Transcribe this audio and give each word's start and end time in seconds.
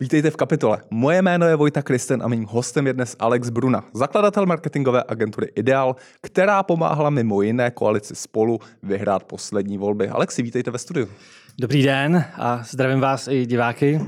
Vítejte 0.00 0.30
v 0.30 0.36
kapitole. 0.36 0.78
Moje 0.90 1.22
jméno 1.22 1.46
je 1.46 1.56
Vojta 1.56 1.82
Kristen 1.82 2.22
a 2.22 2.28
mým 2.28 2.44
hostem 2.44 2.86
je 2.86 2.92
dnes 2.92 3.16
Alex 3.18 3.50
Bruna, 3.50 3.84
zakladatel 3.92 4.46
marketingové 4.46 5.04
agentury 5.08 5.46
Ideal, 5.56 5.96
která 6.20 6.62
pomáhala 6.62 7.10
mimo 7.10 7.42
jiné 7.42 7.70
koalici 7.70 8.14
Spolu 8.14 8.58
vyhrát 8.82 9.24
poslední 9.24 9.78
volby. 9.78 10.08
Alexi, 10.08 10.42
vítejte 10.42 10.70
ve 10.70 10.78
studiu. 10.78 11.08
Dobrý 11.60 11.82
den 11.82 12.24
a 12.36 12.62
zdravím 12.62 13.00
vás 13.00 13.28
i 13.28 13.46
diváky. 13.46 14.00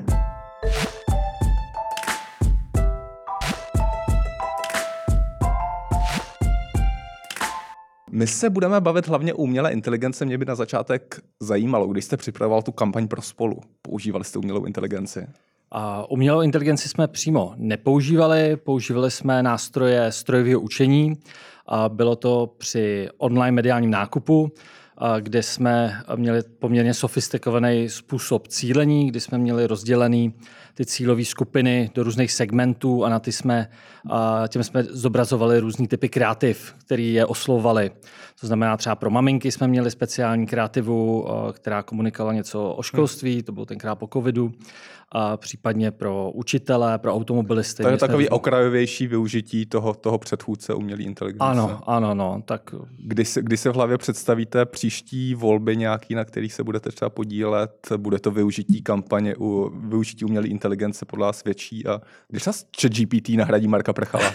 My 8.11 8.27
se 8.27 8.51
budeme 8.51 8.81
bavit 8.81 9.09
hlavně 9.09 9.35
o 9.35 9.37
umělé 9.37 9.72
inteligence. 9.72 10.25
Mě 10.25 10.38
by 10.38 10.45
na 10.45 10.54
začátek 10.54 11.21
zajímalo, 11.41 11.87
když 11.87 12.04
jste 12.04 12.17
připravoval 12.17 12.63
tu 12.63 12.72
kampaň 12.72 13.09
pro 13.09 13.22
spolu, 13.22 13.61
používali 13.83 14.25
jste 14.25 14.38
umělou 14.38 14.65
inteligenci? 14.65 15.27
Umělou 16.09 16.41
inteligenci 16.41 16.88
jsme 16.88 17.09
přímo 17.09 17.52
nepoužívali, 17.56 18.56
používali 18.56 19.11
jsme 19.11 19.42
nástroje 19.42 20.12
strojového 20.12 20.61
učení. 20.61 21.16
Bylo 21.88 22.16
to 22.16 22.55
při 22.59 23.09
online 23.19 23.52
mediálním 23.52 23.91
nákupu, 23.91 24.52
kde 25.20 25.42
jsme 25.42 26.02
měli 26.16 26.42
poměrně 26.59 26.95
sofistikovaný 26.95 27.88
způsob 27.88 28.48
cílení, 28.48 29.09
kdy 29.09 29.20
jsme 29.20 29.38
měli 29.38 29.66
rozdělený 29.66 30.34
ty 30.80 30.87
cílové 30.87 31.25
skupiny 31.25 31.91
do 31.95 32.02
různých 32.02 32.33
segmentů 32.33 33.05
a 33.05 33.09
na 33.09 33.19
ty 33.19 33.33
jsme, 33.33 33.70
těm 34.48 34.65
jsme 34.65 34.83
zobrazovali 34.83 35.59
různý 35.59 35.89
typy 35.89 36.09
kreativ, 36.09 36.75
který 36.84 37.12
je 37.12 37.27
oslovovali. 37.27 37.91
To 38.41 38.47
znamená 38.47 38.77
třeba 38.77 38.95
pro 38.95 39.11
maminky 39.11 39.53
jsme 39.53 39.69
měli 39.69 39.91
speciální 39.91 40.47
kreativu, 40.47 41.27
která 41.53 41.83
komunikovala 41.83 42.34
něco 42.34 42.73
o 42.73 42.83
školství, 42.83 43.43
to 43.43 43.53
bylo 43.53 43.66
tenkrát 43.66 43.95
po 43.95 44.09
covidu 44.12 44.53
a 45.12 45.37
případně 45.37 45.91
pro 45.91 46.30
učitele, 46.30 46.98
pro 46.98 47.15
automobilisty. 47.15 47.83
To 47.83 47.89
je 47.89 47.97
takový 47.97 48.25
jsme... 48.25 48.31
okrajovější 48.31 49.06
využití 49.06 49.67
toho, 49.67 49.95
toho 49.95 50.19
předchůdce 50.19 50.75
umělé 50.75 51.03
inteligence. 51.03 51.45
Ano, 51.45 51.81
ano, 51.86 52.14
no. 52.14 52.42
Tak... 52.45 52.75
Kdy, 52.98 53.25
se, 53.25 53.42
kdy 53.42 53.56
se 53.56 53.70
v 53.70 53.75
hlavě 53.75 53.98
představíte 53.98 54.67
příští 54.67 55.34
volby 55.34 55.77
nějaký, 55.77 56.14
na 56.14 56.25
kterých 56.25 56.53
se 56.53 56.64
budete 56.64 56.91
třeba 56.91 57.11
podílet, 57.11 57.89
bude 57.97 58.19
to 58.19 58.31
využití 58.31 58.83
kampaně 58.83 59.34
u 59.39 59.73
využití 59.89 60.25
umělé 60.25 60.47
inteligence 60.47 60.70
podle 61.07 61.27
vás 61.27 61.45
větší 61.45 61.87
a 61.87 62.01
když 62.29 62.43
se 62.43 62.51
chat 62.81 62.93
GPT 62.93 63.29
nahradí 63.29 63.69
Marka 63.69 63.93
Prchala? 63.93 64.35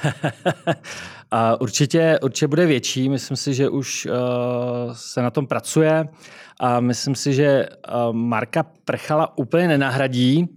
a 1.32 1.62
určitě, 1.62 2.20
určitě 2.24 2.48
bude 2.48 2.66
větší, 2.66 3.10
myslím 3.10 3.38
si, 3.38 3.54
že 3.54 3.70
už 3.70 4.06
uh, 4.06 4.14
se 4.94 5.22
na 5.22 5.32
tom 5.32 5.48
pracuje. 5.48 6.08
A 6.60 6.80
myslím 6.80 7.16
si, 7.16 7.34
že 7.34 7.66
Marka 8.12 8.66
Prchala 8.86 9.38
úplně 9.38 9.68
nenahradí. 9.68 10.48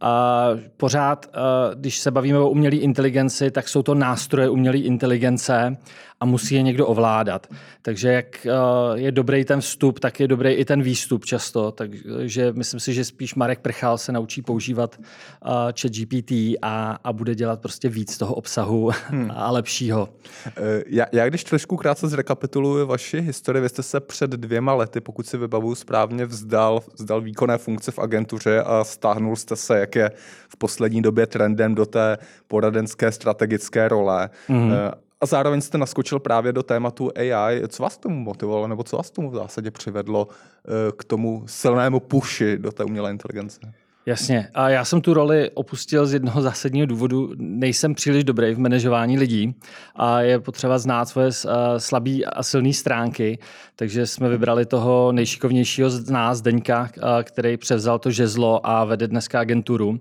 A 0.00 0.48
pořád, 0.76 1.26
když 1.74 1.98
se 1.98 2.10
bavíme 2.10 2.38
o 2.38 2.50
umělé 2.50 2.76
inteligenci, 2.76 3.50
tak 3.50 3.68
jsou 3.68 3.82
to 3.82 3.94
nástroje 3.94 4.48
umělé 4.48 4.78
inteligence 4.78 5.76
a 6.20 6.24
musí 6.26 6.54
je 6.54 6.62
někdo 6.62 6.86
ovládat. 6.86 7.46
Takže 7.82 8.08
jak 8.08 8.46
eh, 8.46 8.50
je 8.94 9.12
dobrý 9.12 9.44
ten 9.44 9.60
vstup, 9.60 10.00
tak 10.00 10.20
je 10.20 10.28
dobrý 10.28 10.50
i 10.50 10.64
ten 10.64 10.82
výstup 10.82 11.24
často. 11.24 11.72
Takže 11.72 12.52
myslím 12.52 12.80
si, 12.80 12.94
že 12.94 13.04
spíš 13.04 13.34
Marek 13.34 13.60
Prchal 13.60 13.98
se 13.98 14.12
naučí 14.12 14.42
používat 14.42 14.96
eh, 15.00 15.48
chat 15.80 15.92
GPT 15.92 16.32
a, 16.62 16.98
a 17.04 17.12
bude 17.12 17.34
dělat 17.34 17.60
prostě 17.60 17.88
víc 17.88 18.18
toho 18.18 18.34
obsahu 18.34 18.90
hmm. 19.08 19.30
a 19.34 19.50
lepšího. 19.50 20.08
Eh, 20.46 20.82
já, 20.86 21.06
já 21.12 21.28
když 21.28 21.44
trošku 21.44 21.76
krátce 21.76 22.08
zrekapituluji 22.08 22.86
vaši 22.86 23.20
historii, 23.20 23.62
vy 23.62 23.68
jste 23.68 23.82
se 23.82 24.00
před 24.00 24.30
dvěma 24.30 24.74
lety, 24.74 25.00
pokud 25.00 25.26
si 25.26 25.38
vybavuju 25.38 25.74
správně, 25.74 26.26
vzdal, 26.26 26.80
vzdal 26.94 27.20
výkonné 27.20 27.58
funkce 27.58 27.92
v 27.92 27.98
agentuře 27.98 28.62
a 28.62 28.84
stáhnul 28.84 29.36
jste 29.36 29.56
se, 29.56 29.78
jak 29.78 29.96
je 29.96 30.10
v 30.48 30.56
poslední 30.56 31.02
době 31.02 31.26
trendem 31.26 31.74
do 31.74 31.86
té 31.86 32.18
poradenské 32.48 33.12
strategické 33.12 33.88
role. 33.88 34.30
Hmm 34.48 34.72
a 35.20 35.26
zároveň 35.26 35.60
jste 35.60 35.78
naskočil 35.78 36.18
právě 36.18 36.52
do 36.52 36.62
tématu 36.62 37.10
AI. 37.16 37.62
Co 37.68 37.82
vás 37.82 37.98
tomu 37.98 38.20
motivovalo, 38.20 38.68
nebo 38.68 38.84
co 38.84 38.96
vás 38.96 39.10
tomu 39.10 39.30
v 39.30 39.34
zásadě 39.34 39.70
přivedlo 39.70 40.28
eh, 40.28 40.92
k 40.96 41.04
tomu 41.04 41.42
silnému 41.46 42.00
puši 42.00 42.58
do 42.58 42.72
té 42.72 42.84
umělé 42.84 43.10
inteligence? 43.10 43.60
Jasně. 44.06 44.48
A 44.54 44.68
já 44.68 44.84
jsem 44.84 45.00
tu 45.00 45.14
roli 45.14 45.50
opustil 45.50 46.06
z 46.06 46.12
jednoho 46.12 46.42
zásadního 46.42 46.86
důvodu. 46.86 47.30
Nejsem 47.36 47.94
příliš 47.94 48.24
dobrý 48.24 48.54
v 48.54 48.58
manažování 48.58 49.18
lidí 49.18 49.54
a 49.96 50.20
je 50.20 50.40
potřeba 50.40 50.78
znát 50.78 51.04
svoje 51.04 51.28
eh, 51.28 51.80
slabé 51.80 52.24
a 52.32 52.42
silné 52.42 52.72
stránky, 52.72 53.38
takže 53.76 54.06
jsme 54.06 54.28
vybrali 54.28 54.66
toho 54.66 55.12
nejšikovnějšího 55.12 55.90
z 55.90 56.10
nás, 56.10 56.40
Deňka, 56.40 56.90
eh, 56.96 57.22
který 57.22 57.56
převzal 57.56 57.98
to 57.98 58.10
žezlo 58.10 58.66
a 58.66 58.84
vede 58.84 59.08
dneska 59.08 59.40
agenturu. 59.40 60.00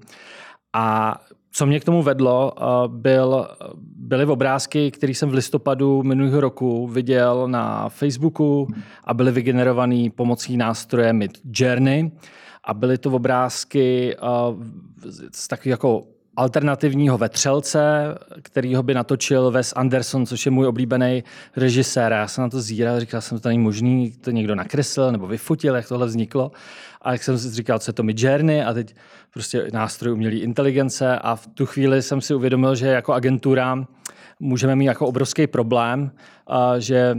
A 0.74 1.16
co 1.52 1.66
mě 1.66 1.80
k 1.80 1.86
tomu 1.86 2.04
vedlo, 2.04 2.54
byl, 2.88 3.48
byly 3.96 4.26
obrázky, 4.26 4.92
které 4.92 5.14
jsem 5.14 5.30
v 5.30 5.34
listopadu 5.34 6.04
minulého 6.04 6.42
roku 6.42 6.88
viděl 6.88 7.48
na 7.48 7.90
Facebooku 7.90 8.68
a 9.04 9.14
byly 9.14 9.32
vygenerované 9.32 10.10
pomocí 10.16 10.58
nástroje 10.58 11.14
Mid 11.14 11.32
Journey. 11.54 12.12
A 12.64 12.74
byly 12.74 12.98
to 12.98 13.12
obrázky 13.12 14.16
z 15.32 15.48
takového 15.48 15.74
jako 15.74 16.04
alternativního 16.38 17.18
vetřelce, 17.18 18.16
kterýho 18.42 18.84
by 18.84 18.94
natočil 18.94 19.52
Wes 19.52 19.74
Anderson, 19.76 20.26
což 20.26 20.46
je 20.46 20.52
můj 20.52 20.68
oblíbený 20.68 21.24
režisér. 21.56 22.12
Já 22.12 22.28
jsem 22.28 22.42
na 22.42 22.50
to 22.50 22.62
zíral, 22.62 23.00
říkal 23.00 23.22
jsem, 23.22 23.40
to 23.40 23.50
není 23.50 23.60
možný, 23.60 24.12
to 24.12 24.32
někdo 24.32 24.56
nakreslil 24.56 25.12
nebo 25.12 25.28
vyfotil, 25.28 25.76
jak 25.76 25.88
tohle 25.88 26.08
vzniklo. 26.08 26.52
A 27.02 27.12
jak 27.12 27.24
jsem 27.24 27.38
si 27.38 27.52
říkal, 27.52 27.80
co 27.80 27.90
je 27.90 27.94
to 27.94 28.04
Midjourney 28.04 28.64
a 28.64 28.74
teď 28.74 28.96
prostě 29.34 29.68
nástroj 29.74 30.14
umělé 30.14 30.36
inteligence 30.36 31.20
a 31.20 31.36
v 31.36 31.48
tu 31.48 31.66
chvíli 31.66 32.02
jsem 32.02 32.22
si 32.22 32.34
uvědomil, 32.34 32.76
že 32.76 32.88
jako 32.88 33.14
agentura 33.14 33.86
můžeme 34.40 34.76
mít 34.76 34.86
jako 34.86 35.08
obrovský 35.08 35.48
problém, 35.48 36.12
že 36.78 37.18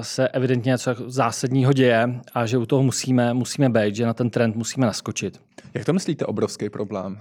se 0.00 0.28
evidentně 0.28 0.70
něco 0.70 0.94
zásadního 1.06 1.72
děje 1.72 2.20
a 2.34 2.46
že 2.46 2.58
u 2.58 2.66
toho 2.66 2.82
musíme, 2.82 3.34
musíme 3.34 3.68
být, 3.68 3.96
že 3.96 4.06
na 4.06 4.14
ten 4.14 4.30
trend 4.30 4.56
musíme 4.56 4.86
naskočit. 4.86 5.40
Jak 5.74 5.84
to 5.84 5.92
myslíte 5.92 6.26
obrovský 6.26 6.70
problém? 6.70 7.18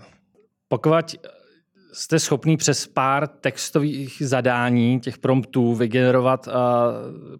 Pokud 0.68 1.16
jste 1.94 2.20
schopný 2.20 2.58
přes 2.58 2.88
pár 2.88 3.28
textových 3.28 4.18
zadání, 4.26 5.00
těch 5.00 5.18
promptů, 5.18 5.76
vygenerovat 5.76 6.48
uh, 6.48 6.54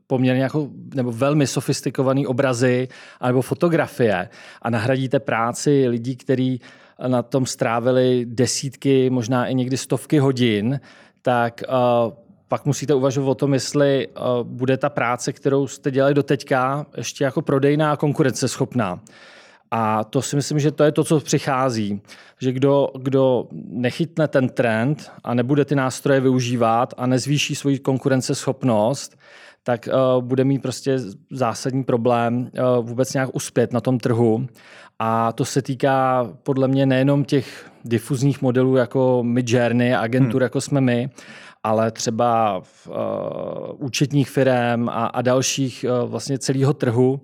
poměrně 0.08 0.44
jako, 0.44 0.70
nebo 0.96 1.12
velmi 1.12 1.48
sofistikované 1.48 2.28
obrazy 2.28 2.88
nebo 3.28 3.42
fotografie 3.42 4.30
a 4.62 4.70
nahradíte 4.70 5.20
práci 5.20 5.88
lidí, 5.88 6.16
kteří 6.16 6.62
na 7.08 7.22
tom 7.24 7.46
strávili 7.46 8.26
desítky, 8.26 9.10
možná 9.10 9.48
i 9.48 9.56
někdy 9.56 9.78
stovky 9.78 10.20
hodin, 10.20 10.80
tak 11.22 11.64
uh, 11.70 12.14
pak 12.48 12.66
musíte 12.66 12.94
uvažovat 12.94 13.32
o 13.32 13.36
tom, 13.36 13.54
jestli 13.54 14.08
uh, 14.08 14.24
bude 14.44 14.78
ta 14.78 14.90
práce, 14.90 15.34
kterou 15.34 15.68
jste 15.68 15.92
dělali 15.92 16.14
do 16.14 16.24
teďka, 16.24 16.86
ještě 16.98 17.24
jako 17.24 17.42
prodejná 17.42 17.92
a 17.92 17.98
konkurenceschopná. 17.98 19.00
A 19.72 20.04
to 20.04 20.22
si 20.22 20.36
myslím, 20.36 20.60
že 20.60 20.72
to 20.72 20.84
je 20.84 20.92
to, 20.92 21.04
co 21.04 21.20
přichází. 21.20 22.02
Že 22.40 22.52
kdo, 22.52 22.90
kdo 23.02 23.48
nechytne 23.70 24.28
ten 24.28 24.50
trend 24.50 25.12
a 25.24 25.34
nebude 25.34 25.66
ty 25.66 25.76
nástroje 25.76 26.20
využívat 26.20 26.94
a 26.98 27.08
nezvýší 27.08 27.56
svoji 27.56 27.80
konkurenceschopnost, 27.80 29.18
tak 29.64 29.90
uh, 29.94 30.24
bude 30.24 30.44
mít 30.44 30.62
prostě 30.62 31.00
zásadní 31.32 31.84
problém 31.84 32.38
uh, 32.40 32.86
vůbec 32.86 33.14
nějak 33.14 33.30
uspět 33.34 33.74
na 33.74 33.82
tom 33.82 34.00
trhu. 34.00 34.48
A 35.00 35.32
to 35.32 35.46
se 35.46 35.62
týká 35.62 36.30
podle 36.44 36.68
mě 36.68 36.86
nejenom 36.86 37.26
těch 37.26 37.72
difuzních 37.86 38.42
modelů 38.42 38.76
jako 38.76 39.24
Midjourney, 39.24 39.96
agentur 39.96 40.42
hmm. 40.42 40.46
jako 40.46 40.62
jsme 40.62 40.82
my, 40.82 41.10
ale 41.64 41.92
třeba 41.92 42.62
v, 42.64 42.88
uh, 42.88 42.96
účetních 43.86 44.30
firm 44.30 44.90
a, 44.90 45.06
a 45.06 45.22
dalších 45.22 45.86
uh, 45.90 46.10
vlastně 46.10 46.40
celého 46.40 46.74
trhu, 46.74 47.22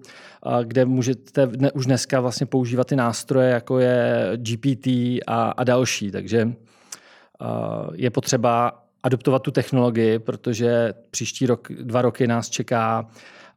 kde 0.63 0.85
můžete 0.85 1.47
už 1.73 1.85
dneska 1.85 2.19
vlastně 2.19 2.45
používat 2.45 2.87
ty 2.87 2.95
nástroje, 2.95 3.49
jako 3.49 3.79
je 3.79 4.31
GPT 4.35 4.87
a, 4.87 5.53
a 5.57 5.63
další. 5.63 6.11
Takže 6.11 6.53
je 7.93 8.09
potřeba 8.09 8.83
adoptovat 9.03 9.41
tu 9.41 9.51
technologii, 9.51 10.19
protože 10.19 10.93
příští 11.11 11.45
rok, 11.45 11.67
dva 11.71 12.01
roky 12.01 12.27
nás 12.27 12.49
čeká 12.49 13.07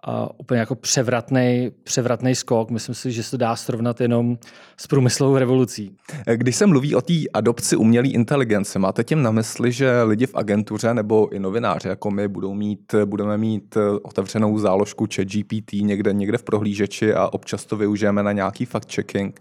uh, 0.06 0.28
úplně 0.38 0.60
jako 0.60 0.74
převratný, 0.74 1.70
převratný 1.84 2.34
skok. 2.34 2.70
Myslím 2.70 2.94
si, 2.94 3.12
že 3.12 3.22
se 3.22 3.38
dá 3.38 3.56
srovnat 3.56 4.00
jenom 4.00 4.38
s 4.76 4.86
průmyslovou 4.86 5.36
revolucí. 5.36 5.96
Když 6.34 6.56
se 6.56 6.66
mluví 6.66 6.94
o 6.94 7.00
té 7.00 7.14
adopci 7.34 7.76
umělé 7.76 8.08
inteligence, 8.08 8.78
máte 8.78 9.04
tím 9.04 9.22
na 9.22 9.30
mysli, 9.30 9.72
že 9.72 10.02
lidi 10.02 10.26
v 10.26 10.34
agentuře 10.34 10.94
nebo 10.94 11.32
i 11.32 11.38
novináři 11.38 11.88
jako 11.88 12.10
my 12.10 12.28
budou 12.28 12.54
mít, 12.54 12.94
budeme 13.04 13.38
mít 13.38 13.76
otevřenou 14.02 14.58
záložku 14.58 15.06
chat 15.14 15.26
GPT 15.26 15.72
někde, 15.72 16.12
někde 16.12 16.38
v 16.38 16.42
prohlížeči 16.42 17.14
a 17.14 17.28
občas 17.32 17.64
to 17.64 17.76
využijeme 17.76 18.22
na 18.22 18.32
nějaký 18.32 18.66
fact-checking 18.66 19.32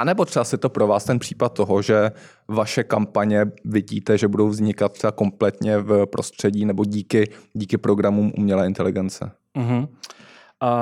a 0.00 0.04
nebo 0.04 0.24
třeba 0.24 0.44
si 0.44 0.58
to 0.58 0.68
pro 0.68 0.86
vás 0.86 1.04
ten 1.04 1.18
případ 1.18 1.48
toho, 1.52 1.82
že 1.82 2.10
vaše 2.48 2.84
kampaně 2.84 3.46
vidíte, 3.64 4.18
že 4.18 4.28
budou 4.28 4.48
vznikat 4.48 4.92
třeba 4.92 5.12
kompletně 5.12 5.78
v 5.78 6.06
prostředí 6.06 6.64
nebo 6.64 6.84
díky, 6.84 7.30
díky 7.52 7.78
programům 7.78 8.32
umělé 8.38 8.66
inteligence? 8.66 9.30
Uh-huh. 9.58 9.80
Uh, 9.80 9.88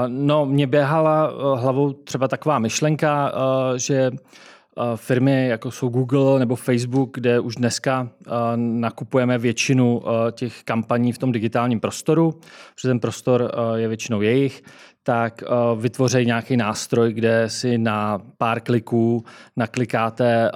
no, 0.08 0.46
mě 0.46 0.66
běhala 0.66 1.32
uh, 1.32 1.60
hlavou 1.60 1.92
třeba 1.92 2.28
taková 2.28 2.58
myšlenka, 2.58 3.32
uh, 3.32 3.76
že 3.76 4.10
firmy, 4.96 5.48
jako 5.48 5.70
jsou 5.70 5.88
Google 5.88 6.38
nebo 6.38 6.56
Facebook, 6.56 7.10
kde 7.14 7.40
už 7.40 7.54
dneska 7.54 8.08
nakupujeme 8.56 9.38
většinu 9.38 10.02
těch 10.32 10.62
kampaní 10.64 11.12
v 11.12 11.18
tom 11.18 11.32
digitálním 11.32 11.80
prostoru, 11.80 12.40
protože 12.74 12.88
ten 12.88 13.00
prostor 13.00 13.52
je 13.74 13.88
většinou 13.88 14.22
jejich, 14.22 14.62
tak 15.02 15.42
vytvoří 15.76 16.26
nějaký 16.26 16.56
nástroj, 16.56 17.12
kde 17.12 17.44
si 17.46 17.78
na 17.78 18.22
pár 18.38 18.60
kliků 18.60 19.24
naklikáte 19.56 20.50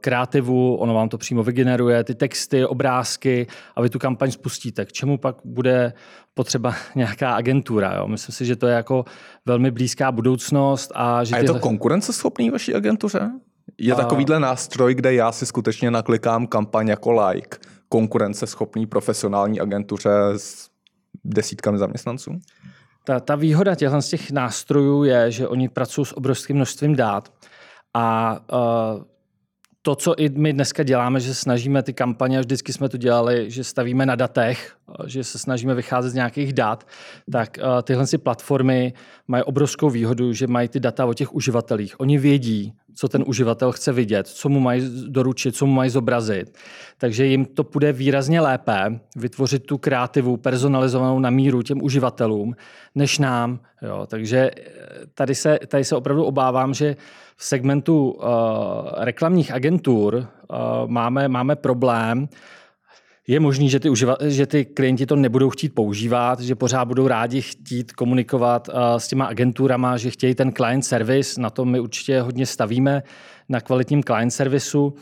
kreativu, 0.00 0.76
ono 0.76 0.94
vám 0.94 1.08
to 1.08 1.18
přímo 1.18 1.42
vygeneruje, 1.42 2.04
ty 2.04 2.14
texty, 2.14 2.66
obrázky 2.66 3.46
a 3.76 3.82
vy 3.82 3.90
tu 3.90 3.98
kampaň 3.98 4.30
spustíte. 4.30 4.84
K 4.84 4.92
čemu 4.92 5.18
pak 5.18 5.36
bude 5.44 5.92
potřeba 6.34 6.74
nějaká 6.94 7.34
agentura? 7.34 7.94
Jo? 7.94 8.08
Myslím 8.08 8.32
si, 8.32 8.44
že 8.44 8.56
to 8.56 8.66
je 8.66 8.74
jako 8.74 9.04
velmi 9.46 9.70
blízká 9.70 10.12
budoucnost. 10.12 10.92
A, 10.94 11.24
že 11.24 11.34
a 11.34 11.38
je 11.38 11.44
to 11.44 11.58
konkurenceschopný 11.58 12.50
vaší 12.50 12.74
agentuře? 12.74 13.30
Je 13.80 13.92
a... 13.92 13.96
takovýhle 13.96 14.40
nástroj, 14.40 14.94
kde 14.94 15.14
já 15.14 15.32
si 15.32 15.46
skutečně 15.46 15.90
naklikám 15.90 16.46
kampaň 16.46 16.88
jako 16.88 17.12
like, 17.12 17.58
konkurenceschopný 17.88 18.86
profesionální 18.86 19.60
agentuře 19.60 20.10
s 20.36 20.68
desítkami 21.24 21.78
zaměstnanců? 21.78 22.30
Ta, 23.04 23.20
ta 23.20 23.34
výhoda 23.34 23.74
těchto 23.74 24.02
z 24.02 24.08
těch 24.08 24.30
nástrojů 24.30 25.04
je, 25.04 25.30
že 25.30 25.48
oni 25.48 25.68
pracují 25.68 26.06
s 26.06 26.16
obrovským 26.16 26.56
množstvím 26.56 26.96
dát 26.96 27.32
a 27.94 28.38
uh, 28.52 29.02
to, 29.82 29.94
co 29.94 30.14
i 30.18 30.28
my 30.28 30.52
dneska 30.52 30.82
děláme, 30.82 31.20
že 31.20 31.34
snažíme 31.34 31.82
ty 31.82 31.92
kampaně, 31.92 32.40
vždycky 32.40 32.72
jsme 32.72 32.88
to 32.88 32.96
dělali, 32.96 33.50
že 33.50 33.64
stavíme 33.64 34.06
na 34.06 34.14
datech, 34.14 34.76
že 35.06 35.24
se 35.24 35.38
snažíme 35.38 35.74
vycházet 35.74 36.10
z 36.10 36.14
nějakých 36.14 36.52
dat, 36.52 36.86
tak 37.32 37.58
tyhle 37.82 38.06
si 38.06 38.18
platformy 38.18 38.92
mají 39.28 39.44
obrovskou 39.44 39.90
výhodu, 39.90 40.32
že 40.32 40.46
mají 40.46 40.68
ty 40.68 40.80
data 40.80 41.06
o 41.06 41.14
těch 41.14 41.34
uživatelích. 41.34 42.00
Oni 42.00 42.18
vědí, 42.18 42.72
co 42.94 43.08
ten 43.08 43.24
uživatel 43.26 43.72
chce 43.72 43.92
vidět, 43.92 44.26
co 44.26 44.48
mu 44.48 44.60
mají 44.60 44.82
doručit, 45.08 45.56
co 45.56 45.66
mu 45.66 45.72
mají 45.72 45.90
zobrazit. 45.90 46.58
Takže 46.98 47.26
jim 47.26 47.44
to 47.44 47.64
půjde 47.64 47.92
výrazně 47.92 48.40
lépe 48.40 49.00
vytvořit 49.16 49.66
tu 49.66 49.78
kreativu 49.78 50.36
personalizovanou 50.36 51.18
na 51.18 51.30
míru 51.30 51.62
těm 51.62 51.82
uživatelům, 51.82 52.56
než 52.94 53.18
nám. 53.18 53.60
Jo. 53.82 54.06
Takže 54.06 54.50
eh, 54.56 54.62
tady 55.14 55.34
se, 55.34 55.58
tady 55.66 55.84
se 55.84 55.96
opravdu 55.96 56.24
obávám, 56.24 56.74
že 56.74 56.96
v 57.40 57.44
segmentu 57.44 58.10
uh, 58.10 58.24
reklamních 58.96 59.52
agentur 59.52 60.14
uh, 60.14 60.56
máme, 60.86 61.28
máme 61.28 61.56
problém, 61.56 62.28
je 63.26 63.40
možný, 63.40 63.70
že 63.70 63.80
ty, 63.80 63.90
uživa- 63.90 64.16
že 64.26 64.46
ty 64.46 64.64
klienti 64.64 65.06
to 65.06 65.16
nebudou 65.16 65.50
chtít 65.50 65.74
používat, 65.74 66.40
že 66.40 66.54
pořád 66.54 66.84
budou 66.84 67.08
rádi 67.08 67.42
chtít 67.42 67.92
komunikovat 67.92 68.68
uh, 68.68 68.74
s 68.96 69.08
těma 69.08 69.24
agenturama, 69.24 69.96
že 69.96 70.10
chtějí 70.10 70.34
ten 70.34 70.52
client 70.52 70.84
service, 70.84 71.40
na 71.40 71.50
tom 71.50 71.70
my 71.70 71.80
určitě 71.80 72.20
hodně 72.20 72.46
stavíme, 72.46 73.02
na 73.48 73.60
kvalitním 73.60 74.02
client 74.02 74.32
servisu, 74.32 74.94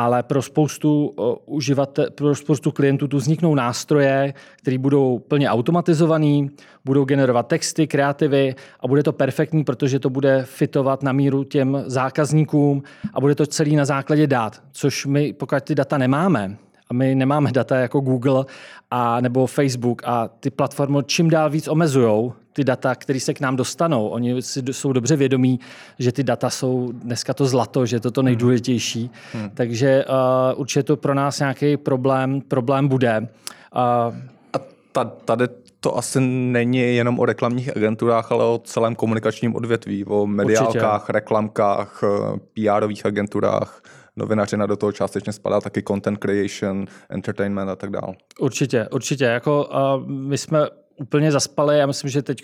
ale 0.00 0.22
pro 0.22 0.42
spoustu, 0.42 1.06
uh, 1.06 1.34
uživate, 1.46 2.10
pro 2.10 2.34
spoustu 2.34 2.72
klientů 2.72 3.08
tu 3.08 3.16
vzniknou 3.16 3.54
nástroje, 3.54 4.34
které 4.56 4.78
budou 4.78 5.18
plně 5.18 5.50
automatizovaný, 5.50 6.50
budou 6.84 7.04
generovat 7.04 7.46
texty, 7.46 7.86
kreativy 7.86 8.54
a 8.80 8.88
bude 8.88 9.02
to 9.02 9.12
perfektní, 9.12 9.64
protože 9.64 9.98
to 9.98 10.10
bude 10.10 10.44
fitovat 10.44 11.02
na 11.02 11.12
míru 11.12 11.44
těm 11.44 11.82
zákazníkům 11.86 12.82
a 13.14 13.20
bude 13.20 13.34
to 13.34 13.46
celý 13.46 13.76
na 13.76 13.84
základě 13.84 14.26
dát, 14.26 14.62
což 14.72 15.06
my, 15.06 15.32
pokud 15.32 15.62
ty 15.62 15.74
data 15.74 15.98
nemáme, 15.98 16.56
a 16.90 16.94
my 16.94 17.14
nemáme 17.14 17.52
data 17.52 17.76
jako 17.76 18.00
Google 18.00 18.44
a 18.90 19.20
nebo 19.20 19.46
Facebook 19.46 20.02
a 20.04 20.28
ty 20.28 20.50
platformy 20.50 20.98
čím 21.06 21.30
dál 21.30 21.50
víc 21.50 21.68
omezují 21.68 22.32
ty 22.52 22.64
data, 22.64 22.94
které 22.94 23.20
se 23.20 23.34
k 23.34 23.40
nám 23.40 23.56
dostanou. 23.56 24.08
Oni 24.08 24.42
si 24.42 24.62
jsou 24.70 24.92
dobře 24.92 25.16
vědomí, 25.16 25.60
že 25.98 26.12
ty 26.12 26.22
data 26.22 26.50
jsou 26.50 26.92
dneska 26.92 27.34
to 27.34 27.46
zlato, 27.46 27.86
že 27.86 28.00
to 28.00 28.10
to 28.10 28.22
nejdůležitější. 28.22 29.10
Hmm. 29.32 29.50
Takže 29.50 30.04
uh, 30.04 30.60
určitě 30.60 30.82
to 30.82 30.96
pro 30.96 31.14
nás 31.14 31.38
nějaký 31.38 31.76
problém, 31.76 32.40
problém 32.40 32.88
bude. 32.88 33.28
Uh, 33.76 34.14
a 34.54 35.04
tady 35.04 35.48
to 35.80 35.98
asi 35.98 36.20
není 36.20 36.78
jenom 36.78 37.18
o 37.18 37.24
reklamních 37.24 37.76
agenturách, 37.76 38.32
ale 38.32 38.44
o 38.44 38.60
celém 38.64 38.94
komunikačním 38.94 39.56
odvětví, 39.56 40.04
o 40.04 40.26
mediálkách, 40.26 40.94
Určitě. 40.94 41.12
reklamkách, 41.12 42.00
eh, 42.04 42.38
PR-ových 42.54 43.06
agenturách 43.06 43.82
novinařina 44.16 44.66
do 44.66 44.76
toho 44.76 44.92
částečně 44.92 45.32
spadá 45.32 45.60
taky 45.60 45.82
content 45.82 46.18
creation, 46.18 46.86
entertainment 47.08 47.70
a 47.70 47.76
tak 47.76 47.90
dále. 47.90 48.14
Určitě, 48.40 48.88
určitě. 48.92 49.24
Jako, 49.24 49.64
uh, 49.64 50.08
my 50.08 50.38
jsme 50.38 50.58
úplně 51.00 51.32
zaspali. 51.32 51.78
Já 51.78 51.86
myslím, 51.86 52.10
že 52.10 52.22
teď 52.22 52.42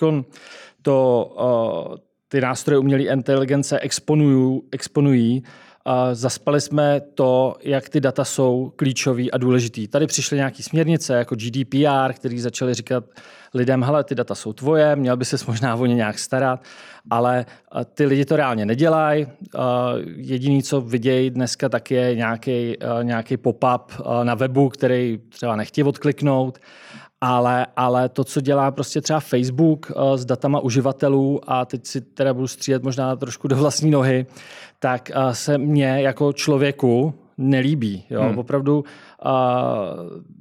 to 0.82 1.34
uh, 1.90 1.96
ty 2.28 2.40
nástroje 2.40 2.78
umělé 2.78 3.02
inteligence 3.02 3.80
exponují, 3.80 4.60
exponují 4.72 5.42
zaspali 6.12 6.60
jsme 6.60 7.00
to, 7.00 7.54
jak 7.62 7.88
ty 7.88 8.00
data 8.00 8.24
jsou 8.24 8.72
klíčový 8.76 9.32
a 9.32 9.38
důležitý. 9.38 9.88
Tady 9.88 10.06
přišly 10.06 10.36
nějaké 10.36 10.62
směrnice 10.62 11.14
jako 11.14 11.34
GDPR, 11.34 12.12
který 12.12 12.40
začali 12.40 12.74
říkat 12.74 13.04
lidem, 13.54 13.82
hele, 13.82 14.04
ty 14.04 14.14
data 14.14 14.34
jsou 14.34 14.52
tvoje, 14.52 14.96
měl 14.96 15.16
by 15.16 15.24
se 15.24 15.36
možná 15.46 15.74
o 15.74 15.86
ně 15.86 15.94
nějak 15.94 16.18
starat, 16.18 16.64
ale 17.10 17.46
ty 17.94 18.06
lidi 18.06 18.24
to 18.24 18.36
reálně 18.36 18.66
nedělají. 18.66 19.26
Jediný, 20.16 20.62
co 20.62 20.80
vidějí 20.80 21.30
dneska, 21.30 21.68
tak 21.68 21.90
je 21.90 22.14
nějaký, 22.16 22.76
nějaký 23.02 23.36
pop-up 23.36 23.92
na 24.22 24.34
webu, 24.34 24.68
který 24.68 25.18
třeba 25.28 25.56
nechtějí 25.56 25.84
odkliknout 25.84 26.58
ale, 27.20 27.66
ale 27.76 28.08
to, 28.08 28.24
co 28.24 28.40
dělá 28.40 28.70
prostě 28.70 29.00
třeba 29.00 29.20
Facebook 29.20 29.92
uh, 29.96 30.14
s 30.16 30.24
datama 30.24 30.60
uživatelů, 30.60 31.40
a 31.46 31.64
teď 31.64 31.86
si 31.86 32.00
teda 32.00 32.34
budu 32.34 32.46
střílet 32.46 32.82
možná 32.82 33.16
trošku 33.16 33.48
do 33.48 33.56
vlastní 33.56 33.90
nohy, 33.90 34.26
tak 34.78 35.10
uh, 35.16 35.30
se 35.30 35.58
mně 35.58 35.86
jako 35.86 36.32
člověku 36.32 37.14
nelíbí. 37.38 38.04
Jo? 38.10 38.22
Hmm. 38.22 38.38
Opravdu 38.38 38.78
uh, 38.78 39.30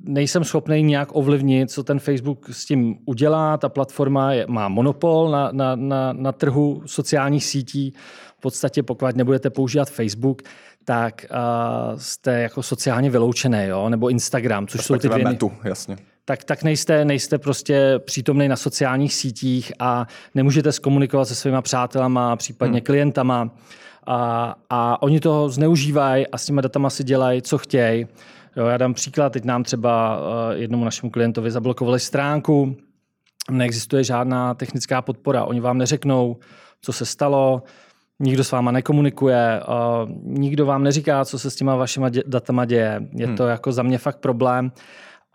nejsem 0.03 0.43
schopný 0.43 0.83
nějak 0.83 1.09
ovlivnit, 1.11 1.71
co 1.71 1.83
ten 1.83 1.99
Facebook 1.99 2.49
s 2.49 2.65
tím 2.65 2.97
udělá. 3.05 3.57
Ta 3.57 3.69
platforma 3.69 4.33
je, 4.33 4.45
má 4.47 4.67
monopol 4.67 5.29
na, 5.31 5.49
na, 5.51 5.75
na, 5.75 6.13
na 6.13 6.31
trhu 6.31 6.81
sociálních 6.85 7.45
sítí. 7.45 7.93
V 8.37 8.41
podstatě 8.41 8.83
pokud 8.83 9.15
nebudete 9.15 9.49
používat 9.49 9.89
Facebook, 9.89 10.41
tak 10.85 11.25
uh, 11.31 11.99
jste 11.99 12.41
jako 12.41 12.63
sociálně 12.63 13.09
vyloučený, 13.09 13.65
jo? 13.65 13.89
nebo 13.89 14.09
Instagram, 14.09 14.67
což 14.67 14.85
jsou 14.85 14.95
ty 14.97 15.09
dvě... 15.09 15.23
Metu, 15.23 15.51
jasně 15.63 15.97
tak, 16.25 16.43
tak 16.43 16.63
nejste, 16.63 17.05
nejste 17.05 17.37
prostě 17.37 17.99
přítomný 18.05 18.47
na 18.47 18.55
sociálních 18.55 19.13
sítích 19.13 19.73
a 19.79 20.07
nemůžete 20.35 20.71
zkomunikovat 20.71 21.25
se 21.25 21.35
svýma 21.35 21.61
přátelama, 21.61 22.35
případně 22.35 22.77
hmm. 22.79 22.85
klientama. 22.85 23.49
A, 24.07 24.55
a 24.69 25.01
oni 25.01 25.19
to 25.19 25.49
zneužívají 25.49 26.27
a 26.27 26.37
s 26.37 26.45
těma 26.45 26.61
datama 26.61 26.89
si 26.89 27.03
dělají, 27.03 27.41
co 27.41 27.57
chtějí. 27.57 28.07
Jo, 28.57 28.65
já 28.65 28.77
dám 28.77 28.93
příklad, 28.93 29.33
teď 29.33 29.43
nám 29.43 29.63
třeba 29.63 30.17
uh, 30.17 30.23
jednomu 30.61 30.85
našemu 30.85 31.09
klientovi 31.09 31.51
zablokovali 31.51 31.99
stránku, 31.99 32.75
neexistuje 33.51 34.03
žádná 34.03 34.53
technická 34.53 35.01
podpora, 35.01 35.45
oni 35.45 35.59
vám 35.59 35.77
neřeknou, 35.77 36.37
co 36.81 36.93
se 36.93 37.05
stalo, 37.05 37.63
nikdo 38.19 38.43
s 38.43 38.51
váma 38.51 38.71
nekomunikuje, 38.71 39.61
uh, 39.67 40.09
nikdo 40.23 40.65
vám 40.65 40.83
neříká, 40.83 41.25
co 41.25 41.39
se 41.39 41.51
s 41.51 41.55
těma 41.55 41.75
vašima 41.75 42.09
dě- 42.09 42.23
datama 42.27 42.65
děje. 42.65 43.07
Je 43.15 43.27
hmm. 43.27 43.35
to 43.35 43.47
jako 43.47 43.71
za 43.71 43.83
mě 43.83 43.97
fakt 43.97 44.19
problém. 44.19 44.71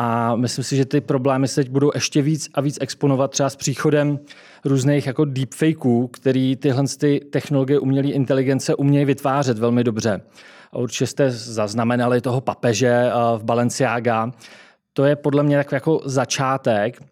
A 0.02 0.36
myslím 0.36 0.64
si, 0.64 0.76
že 0.76 0.84
ty 0.84 1.00
problémy 1.00 1.48
se 1.48 1.54
teď 1.54 1.70
budou 1.70 1.90
ještě 1.94 2.22
víc 2.22 2.48
a 2.54 2.60
víc 2.60 2.78
exponovat 2.80 3.30
třeba 3.30 3.50
s 3.50 3.56
příchodem 3.56 4.18
různých 4.64 5.06
jako 5.06 5.24
deepfakeů, 5.24 6.08
který 6.08 6.56
tyhle 6.56 6.84
ty 6.98 7.20
technologie 7.32 7.78
umělé 7.78 8.08
inteligence 8.08 8.74
umějí 8.74 9.04
vytvářet 9.04 9.58
velmi 9.58 9.84
dobře. 9.84 10.20
A 10.72 10.78
určitě 10.78 11.06
jste 11.06 11.30
zaznamenali 11.30 12.20
toho 12.20 12.40
papeže 12.40 12.88
eh, 12.88 13.12
v 13.38 13.44
Balenciaga. 13.44 14.30
To 14.92 15.04
je 15.04 15.16
podle 15.16 15.42
mě 15.42 15.56
takový 15.56 15.76
jako 15.76 16.00
začátek, 16.04 17.02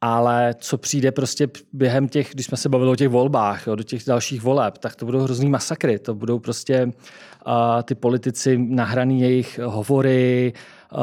ale 0.00 0.54
co 0.58 0.78
přijde 0.78 1.12
prostě 1.12 1.48
během 1.72 2.08
těch, 2.08 2.30
když 2.34 2.46
jsme 2.46 2.56
se 2.56 2.68
bavili 2.68 2.90
o 2.90 2.96
těch 2.96 3.08
volbách, 3.08 3.66
jo, 3.66 3.74
do 3.74 3.82
těch 3.82 4.04
dalších 4.06 4.42
voleb, 4.42 4.78
tak 4.78 4.96
to 4.96 5.04
budou 5.04 5.18
hrozný 5.18 5.50
masakry. 5.50 5.98
To 5.98 6.14
budou 6.14 6.38
prostě 6.38 6.86
uh, 6.86 7.52
ty 7.82 7.94
politici 7.94 8.58
nahraný 8.58 9.20
jejich 9.20 9.58
hovory, 9.58 10.52
uh, 10.92 11.00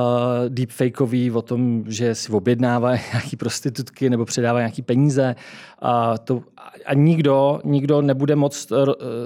deepfakeový 0.50 1.32
o 1.32 1.42
tom, 1.42 1.84
že 1.88 2.16
si 2.16 2.32
objednává 2.32 2.96
nějaký 3.14 3.36
prostitutky 3.36 4.10
nebo 4.10 4.26
předává 4.26 4.60
nějaký 4.60 4.82
peníze. 4.82 5.36
A, 5.82 6.18
to, 6.18 6.44
a 6.86 6.94
nikdo, 6.94 7.62
nikdo 7.64 8.02
nebude 8.02 8.36
moct 8.36 8.72
eh, 8.72 8.76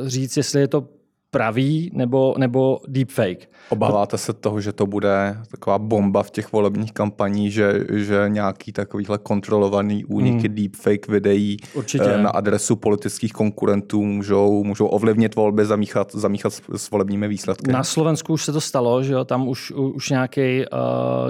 říct, 0.10 0.38
jestli 0.38 0.62
je 0.62 0.68
to 0.68 0.88
pravý 1.32 1.92
nebo, 1.94 2.36
nebo 2.38 2.80
deepfake. 2.88 3.50
Obáváte 3.70 4.18
se 4.18 4.34
toho, 4.34 4.62
že 4.62 4.74
to 4.74 4.86
bude 4.86 5.38
taková 5.52 5.80
bomba 5.80 6.24
v 6.24 6.32
těch 6.32 6.52
volebních 6.52 6.92
kampaních, 6.92 7.54
že, 7.54 7.86
že 7.94 8.26
nějaký 8.28 8.72
takovýhle 8.72 9.18
kontrolovaný 9.18 10.06
úniky 10.06 10.48
hmm. 10.48 10.56
deepfake 10.56 11.08
videí 11.08 11.58
Určitě. 11.74 12.04
Eh, 12.04 12.22
na 12.22 12.30
adresu 12.30 12.76
politických 12.76 13.34
konkurentů 13.34 14.04
můžou, 14.04 14.64
můžou 14.64 14.88
ovlivnit 14.88 15.36
volby, 15.36 15.66
zamíchat, 15.66 16.12
zamíchat 16.16 16.54
s, 16.54 16.62
s 16.76 16.92
volebními 16.92 17.28
výsledky? 17.28 17.72
Na 17.72 17.84
Slovensku 17.84 18.34
už 18.34 18.46
se 18.46 18.52
to 18.52 18.62
stalo, 18.62 19.04
že 19.04 19.14
jo? 19.14 19.26
tam 19.26 19.48
už, 19.48 19.72
už 19.72 20.10
nějaký 20.10 20.42
uh, 20.60 20.68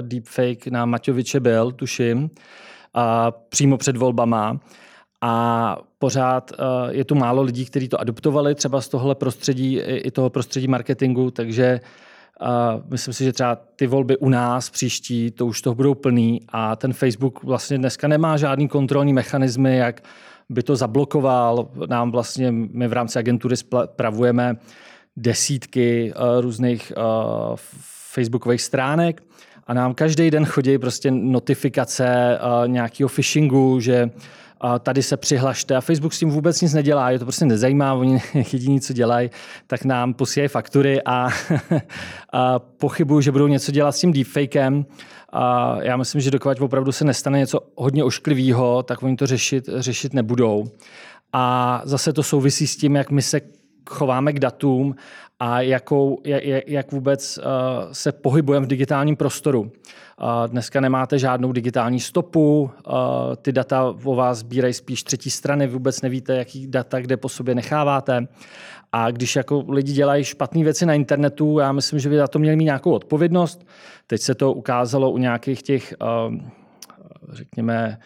deepfake 0.00 0.66
na 0.66 0.86
Maťoviče 0.86 1.40
byl, 1.40 1.72
tuším, 1.72 2.22
uh, 2.22 2.30
přímo 3.48 3.76
před 3.76 3.96
volbama 3.96 4.60
A 5.24 5.78
pořád 5.98 6.52
je 6.90 7.04
tu 7.04 7.14
málo 7.14 7.42
lidí, 7.42 7.64
kteří 7.64 7.88
to 7.88 8.00
adoptovali 8.00 8.54
třeba 8.54 8.80
z 8.80 8.88
tohle 8.88 9.14
prostředí, 9.14 9.78
i 9.80 10.10
toho 10.10 10.30
prostředí 10.30 10.68
marketingu, 10.68 11.30
takže 11.30 11.80
a 12.40 12.80
myslím 12.90 13.14
si, 13.14 13.24
že 13.24 13.32
třeba 13.32 13.58
ty 13.76 13.86
volby 13.86 14.16
u 14.16 14.28
nás 14.28 14.70
příští, 14.70 15.30
to 15.30 15.46
už 15.46 15.62
toho 15.62 15.74
budou 15.74 15.94
plný 15.94 16.40
a 16.48 16.76
ten 16.76 16.92
Facebook 16.92 17.42
vlastně 17.42 17.78
dneska 17.78 18.08
nemá 18.08 18.36
žádný 18.36 18.68
kontrolní 18.68 19.12
mechanismy, 19.12 19.76
jak 19.76 20.00
by 20.48 20.62
to 20.62 20.76
zablokoval. 20.76 21.68
Nám 21.88 22.10
vlastně, 22.10 22.52
my 22.52 22.88
v 22.88 22.92
rámci 22.92 23.18
agentury 23.18 23.56
spravujeme 23.56 24.56
desítky 25.16 26.12
uh, 26.16 26.40
různých 26.40 26.92
facebookových 28.12 28.62
stránek 28.62 29.22
a 29.66 29.74
nám 29.74 29.94
každý 29.94 30.30
den 30.30 30.44
chodí 30.44 30.78
prostě 30.78 31.10
notifikace 31.10 32.38
nějakého 32.66 33.08
phishingu, 33.08 33.80
že 33.80 34.10
a 34.62 34.78
tady 34.78 35.02
se 35.02 35.16
přihlašte 35.16 35.76
a 35.76 35.80
Facebook 35.80 36.14
s 36.14 36.18
tím 36.18 36.30
vůbec 36.30 36.60
nic 36.60 36.74
nedělá, 36.74 37.10
je 37.10 37.18
to 37.18 37.24
prostě 37.24 37.44
nezajímá, 37.44 37.94
oni 37.94 38.22
jediní, 38.52 38.80
co 38.80 38.92
dělají, 38.92 39.30
tak 39.66 39.84
nám 39.84 40.14
posílají 40.14 40.48
faktury 40.48 41.02
a, 41.02 41.28
a 42.32 42.58
pochybuju, 42.58 43.20
že 43.20 43.32
budou 43.32 43.46
něco 43.46 43.72
dělat 43.72 43.92
s 43.92 44.00
tím 44.00 44.12
deepfakem. 44.12 44.86
A 45.32 45.76
já 45.82 45.96
myslím, 45.96 46.20
že 46.20 46.30
dokud 46.30 46.60
opravdu 46.60 46.92
se 46.92 47.04
nestane 47.04 47.38
něco 47.38 47.60
hodně 47.76 48.04
ošklivého, 48.04 48.82
tak 48.82 49.02
oni 49.02 49.16
to 49.16 49.26
řešit, 49.26 49.68
řešit 49.76 50.14
nebudou. 50.14 50.64
A 51.32 51.80
zase 51.84 52.12
to 52.12 52.22
souvisí 52.22 52.66
s 52.66 52.76
tím, 52.76 52.96
jak 52.96 53.10
my 53.10 53.22
se 53.22 53.40
chováme 53.90 54.32
k 54.32 54.38
datům 54.38 54.94
a 55.40 55.60
jakou, 55.60 56.20
jak, 56.24 56.42
jak 56.66 56.92
vůbec 56.92 57.38
uh, 57.38 57.44
se 57.92 58.12
pohybujeme 58.12 58.66
v 58.66 58.68
digitálním 58.68 59.16
prostoru. 59.16 59.60
Uh, 59.60 59.68
dneska 60.46 60.80
nemáte 60.80 61.18
žádnou 61.18 61.52
digitální 61.52 62.00
stopu, 62.00 62.62
uh, 62.62 62.92
ty 63.42 63.52
data 63.52 63.94
o 64.04 64.14
vás 64.14 64.38
sbírají 64.38 64.74
spíš 64.74 65.02
třetí 65.02 65.30
strany, 65.30 65.66
vůbec 65.66 66.02
nevíte, 66.02 66.36
jaký 66.36 66.66
data 66.66 67.00
kde 67.00 67.16
po 67.16 67.28
sobě 67.28 67.54
necháváte. 67.54 68.26
A 68.92 69.10
když 69.10 69.36
jako 69.36 69.64
lidi 69.68 69.92
dělají 69.92 70.24
špatné 70.24 70.64
věci 70.64 70.86
na 70.86 70.94
internetu, 70.94 71.58
já 71.58 71.72
myslím, 71.72 71.98
že 71.98 72.08
by 72.08 72.16
za 72.16 72.28
to 72.28 72.38
měli 72.38 72.56
mít 72.56 72.64
nějakou 72.64 72.92
odpovědnost. 72.92 73.66
Teď 74.06 74.20
se 74.20 74.34
to 74.34 74.52
ukázalo 74.52 75.10
u 75.10 75.18
nějakých 75.18 75.62
těch, 75.62 75.94
řekněme, 77.28 77.98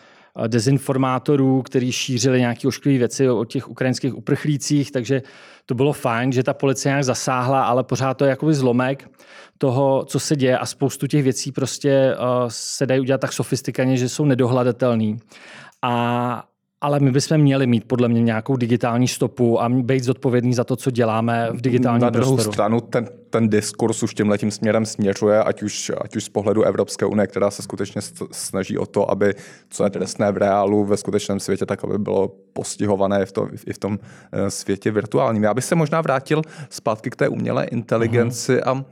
dezinformátorů, 0.46 1.62
kteří 1.62 1.92
šířili 1.92 2.40
nějaké 2.40 2.68
ošklivé 2.68 2.98
věci 2.98 3.30
o 3.30 3.44
těch 3.44 3.68
ukrajinských 3.68 4.16
uprchlících, 4.16 4.92
takže 4.92 5.22
to 5.66 5.74
bylo 5.74 5.92
fajn, 5.92 6.32
že 6.32 6.42
ta 6.42 6.54
policie 6.54 6.90
nějak 6.90 7.04
zasáhla, 7.04 7.64
ale 7.64 7.84
pořád 7.84 8.14
to 8.14 8.24
je 8.24 8.30
jakoby 8.30 8.54
zlomek 8.54 9.10
toho, 9.58 10.04
co 10.04 10.20
se 10.20 10.36
děje 10.36 10.58
a 10.58 10.66
spoustu 10.66 11.06
těch 11.06 11.22
věcí 11.22 11.52
prostě 11.52 12.16
se 12.48 12.86
dají 12.86 13.00
udělat 13.00 13.20
tak 13.20 13.32
sofistikovaně, 13.32 13.96
že 13.96 14.08
jsou 14.08 14.24
nedohledatelné. 14.24 15.16
A, 15.82 16.44
ale 16.80 17.00
my 17.00 17.10
bychom 17.10 17.38
měli 17.38 17.66
mít 17.66 17.84
podle 17.84 18.08
mě 18.08 18.22
nějakou 18.22 18.56
digitální 18.56 19.08
stopu 19.08 19.62
a 19.62 19.68
být 19.68 20.04
zodpovědný 20.04 20.54
za 20.54 20.64
to, 20.64 20.76
co 20.76 20.90
děláme 20.90 21.48
v 21.52 21.60
digitálním 21.60 22.02
Na 22.02 22.10
druhou 22.10 22.34
prostoru. 22.34 22.52
stranu 22.52 22.80
ten, 22.80 23.08
ten 23.30 23.48
diskurs 23.48 24.02
už 24.02 24.14
tímhle 24.14 24.38
tím 24.38 24.50
směrem 24.50 24.86
směřuje, 24.86 25.42
ať 25.42 25.62
už, 25.62 25.92
ať 26.00 26.16
už 26.16 26.24
z 26.24 26.28
pohledu 26.28 26.62
Evropské 26.62 27.06
unie, 27.06 27.26
která 27.26 27.50
se 27.50 27.62
skutečně 27.62 28.00
snaží 28.32 28.78
o 28.78 28.86
to, 28.86 29.10
aby 29.10 29.34
co 29.70 29.84
je 29.84 29.90
trestné 29.90 30.32
v 30.32 30.36
reálu, 30.36 30.84
ve 30.84 30.96
skutečném 30.96 31.40
světě, 31.40 31.66
tak 31.66 31.84
aby 31.84 31.98
bylo 31.98 32.28
postihované 32.52 33.26
v 33.26 33.32
tom, 33.32 33.48
i 33.66 33.72
v 33.72 33.78
tom 33.78 33.98
eh, 34.32 34.50
světě 34.50 34.90
virtuálním. 34.90 35.42
Já 35.42 35.54
bych 35.54 35.64
se 35.64 35.74
možná 35.74 36.00
vrátil 36.00 36.42
zpátky 36.70 37.10
k 37.10 37.16
té 37.16 37.28
umělé 37.28 37.64
inteligenci 37.64 38.56
uh-huh. 38.56 38.70
a 38.70 38.84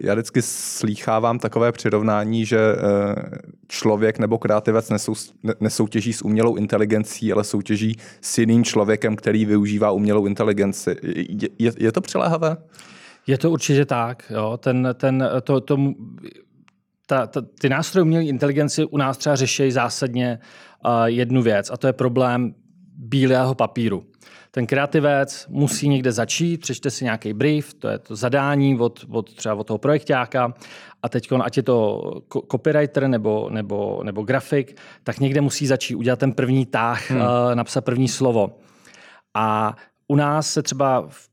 já 0.00 0.14
vždycky 0.14 0.42
slýchávám 0.42 1.38
takové 1.38 1.72
přirovnání, 1.72 2.44
že 2.44 2.58
eh, 2.58 3.38
člověk 3.68 4.18
nebo 4.18 4.38
kreativec 4.38 4.90
nesou, 4.90 5.14
nesoutěží 5.60 6.12
s 6.12 6.22
umělou 6.22 6.56
inteligencí, 6.56 7.32
ale 7.32 7.44
soutěží 7.44 7.96
s 8.20 8.38
jiným 8.38 8.64
člověkem, 8.64 9.16
který 9.16 9.44
využívá 9.44 9.90
umělou 9.90 10.26
inteligenci. 10.26 10.96
Je, 11.58 11.72
je 11.78 11.92
to 11.92 12.00
přiléhavé? 12.00 12.56
Je 13.26 13.38
to 13.38 13.50
určitě 13.50 13.84
tak. 13.84 14.32
Jo. 14.34 14.56
Ten, 14.56 14.88
ten, 14.94 15.30
to, 15.42 15.60
to, 15.60 15.76
ta, 17.06 17.26
ta, 17.26 17.42
ty 17.60 17.68
nástroje 17.68 18.02
umělé 18.02 18.24
inteligence 18.24 18.84
u 18.84 18.96
nás 18.96 19.16
třeba 19.16 19.36
řeší 19.36 19.70
zásadně 19.70 20.38
uh, 20.84 21.04
jednu 21.04 21.42
věc, 21.42 21.70
a 21.70 21.76
to 21.76 21.86
je 21.86 21.92
problém 21.92 22.54
bílého 22.96 23.54
papíru. 23.54 24.04
Ten 24.50 24.66
kreativec 24.66 25.46
musí 25.48 25.88
někde 25.88 26.12
začít, 26.12 26.60
přečte 26.60 26.90
si 26.90 27.04
nějaký 27.04 27.32
brief, 27.32 27.74
to 27.74 27.88
je 27.88 27.98
to 27.98 28.16
zadání 28.16 28.78
od, 28.78 29.04
od 29.10 29.34
třeba 29.34 29.54
od 29.54 29.66
toho 29.66 29.78
projektáka 29.78 30.54
a 31.02 31.08
teď, 31.08 31.32
ať 31.42 31.56
je 31.56 31.62
to 31.62 32.02
copywriter 32.50 33.08
nebo, 33.08 33.50
nebo, 33.50 34.00
nebo 34.04 34.22
grafik, 34.22 34.80
tak 35.04 35.20
někde 35.20 35.40
musí 35.40 35.66
začít 35.66 35.94
udělat 35.94 36.18
ten 36.18 36.32
první 36.32 36.66
táh, 36.66 37.10
hmm. 37.10 37.20
uh, 37.20 37.26
napsat 37.54 37.84
první 37.84 38.08
slovo. 38.08 38.58
A 39.34 39.76
u 40.08 40.16
nás 40.16 40.52
se 40.52 40.62
třeba 40.62 41.06
v 41.08 41.28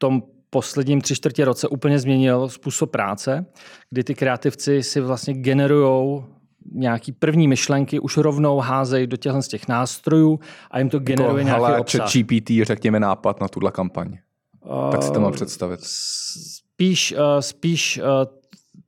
tom 0.00 0.22
posledním 0.50 1.00
tři 1.00 1.16
čtvrtě 1.16 1.44
roce 1.44 1.68
úplně 1.68 1.98
změnil 1.98 2.48
způsob 2.48 2.90
práce, 2.90 3.46
kdy 3.90 4.04
ty 4.04 4.14
kreativci 4.14 4.82
si 4.82 5.00
vlastně 5.00 5.34
generují 5.34 6.24
nějaký 6.72 7.12
první 7.12 7.48
myšlenky 7.48 8.00
už 8.00 8.16
rovnou 8.16 8.58
házejí 8.58 9.06
do 9.06 9.16
těchto 9.16 9.42
z 9.42 9.48
těch 9.48 9.68
nástrojů 9.68 10.40
a 10.70 10.78
jim 10.78 10.88
to 10.88 10.96
jako 10.96 11.04
generuje 11.04 11.44
jako, 11.44 11.66
nějaký 11.66 11.80
obsah. 11.80 12.12
GPT, 12.12 12.50
řekněme, 12.62 13.00
nápad 13.00 13.40
na 13.40 13.48
tuhle 13.48 13.70
kampaň. 13.70 14.18
Uh, 14.64 14.90
tak 14.90 15.02
si 15.02 15.12
to 15.12 15.20
mám 15.20 15.32
představit. 15.32 15.80
Spíš, 15.82 17.12
uh, 17.12 17.40
spíš 17.40 18.00
uh, 18.02 18.04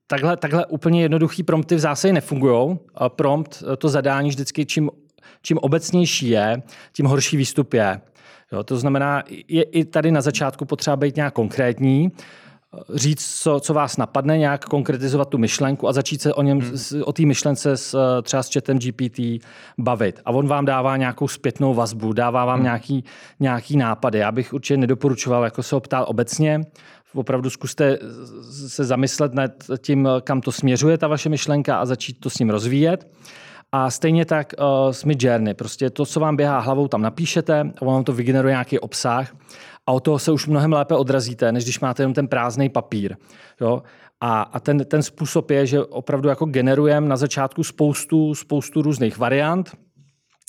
takhle, 0.06 0.36
takhle 0.36 0.66
úplně 0.66 1.02
jednoduchý 1.02 1.42
prompty 1.42 1.74
v 1.74 1.78
zásadě 1.78 2.12
nefungují. 2.12 2.70
Uh, 2.70 2.76
prompt, 3.08 3.62
uh, 3.66 3.76
to 3.76 3.88
zadání 3.88 4.28
vždycky, 4.28 4.66
čím, 4.66 4.90
čím 5.42 5.58
obecnější 5.58 6.28
je, 6.28 6.62
tím 6.92 7.06
horší 7.06 7.36
výstup 7.36 7.74
je. 7.74 8.00
Jo, 8.52 8.62
to 8.62 8.76
znamená, 8.76 9.22
je 9.48 9.62
i 9.62 9.84
tady 9.84 10.10
na 10.10 10.20
začátku 10.20 10.64
potřeba 10.64 10.96
být 10.96 11.16
nějak 11.16 11.34
konkrétní, 11.34 12.12
říct, 12.94 13.40
co, 13.40 13.60
co 13.60 13.74
vás 13.74 13.96
napadne, 13.96 14.38
nějak 14.38 14.64
konkretizovat 14.64 15.28
tu 15.28 15.38
myšlenku 15.38 15.88
a 15.88 15.92
začít 15.92 16.22
se 16.22 16.34
o, 16.34 16.42
něm, 16.42 16.60
hmm. 16.60 17.02
o 17.04 17.12
té 17.12 17.26
myšlence 17.26 17.76
s, 17.76 17.96
třeba 18.22 18.42
s 18.42 18.52
chatem 18.52 18.78
GPT 18.78 19.20
bavit. 19.78 20.20
A 20.24 20.30
on 20.30 20.48
vám 20.48 20.64
dává 20.64 20.96
nějakou 20.96 21.28
zpětnou 21.28 21.74
vazbu, 21.74 22.12
dává 22.12 22.44
vám 22.44 22.56
hmm. 22.56 22.64
nějaký, 22.64 23.04
nějaký 23.40 23.76
nápady. 23.76 24.18
Já 24.18 24.32
bych 24.32 24.52
určitě 24.52 24.76
nedoporučoval 24.76 25.44
jako 25.44 25.62
se 25.62 25.74
ho 25.74 25.80
ptát 25.80 26.04
obecně, 26.04 26.60
opravdu 27.14 27.50
zkuste 27.50 27.98
se 28.50 28.84
zamyslet 28.84 29.34
nad 29.34 29.50
tím, 29.78 30.08
kam 30.20 30.40
to 30.40 30.52
směřuje 30.52 30.98
ta 30.98 31.08
vaše 31.08 31.28
myšlenka 31.28 31.76
a 31.76 31.86
začít 31.86 32.20
to 32.20 32.30
s 32.30 32.38
ním 32.38 32.50
rozvíjet. 32.50 33.06
A 33.74 33.90
stejně 33.90 34.24
tak 34.24 34.54
uh, 34.58 34.90
s 34.90 35.04
Midjourney. 35.04 35.54
Prostě 35.54 35.90
to, 35.90 36.06
co 36.06 36.20
vám 36.20 36.36
běhá 36.36 36.58
hlavou, 36.58 36.88
tam 36.88 37.02
napíšete 37.02 37.60
a 37.60 37.82
on 37.82 37.94
vám 37.94 38.04
to 38.04 38.12
vygeneruje 38.12 38.52
nějaký 38.52 38.78
obsah 38.78 39.32
a 39.86 39.92
od 39.92 40.00
toho 40.00 40.18
se 40.18 40.32
už 40.32 40.46
mnohem 40.46 40.72
lépe 40.72 40.94
odrazíte, 40.94 41.52
než 41.52 41.64
když 41.64 41.80
máte 41.80 42.02
jenom 42.02 42.14
ten 42.14 42.28
prázdný 42.28 42.68
papír. 42.68 43.16
Jo? 43.60 43.82
A, 44.20 44.42
a 44.42 44.60
ten, 44.60 44.84
ten 44.84 45.02
způsob 45.02 45.50
je, 45.50 45.66
že 45.66 45.84
opravdu 45.84 46.28
jako 46.28 46.44
generujeme 46.44 47.08
na 47.08 47.16
začátku 47.16 47.64
spoustu, 47.64 48.34
spoustu 48.34 48.82
různých 48.82 49.18
variant, 49.18 49.72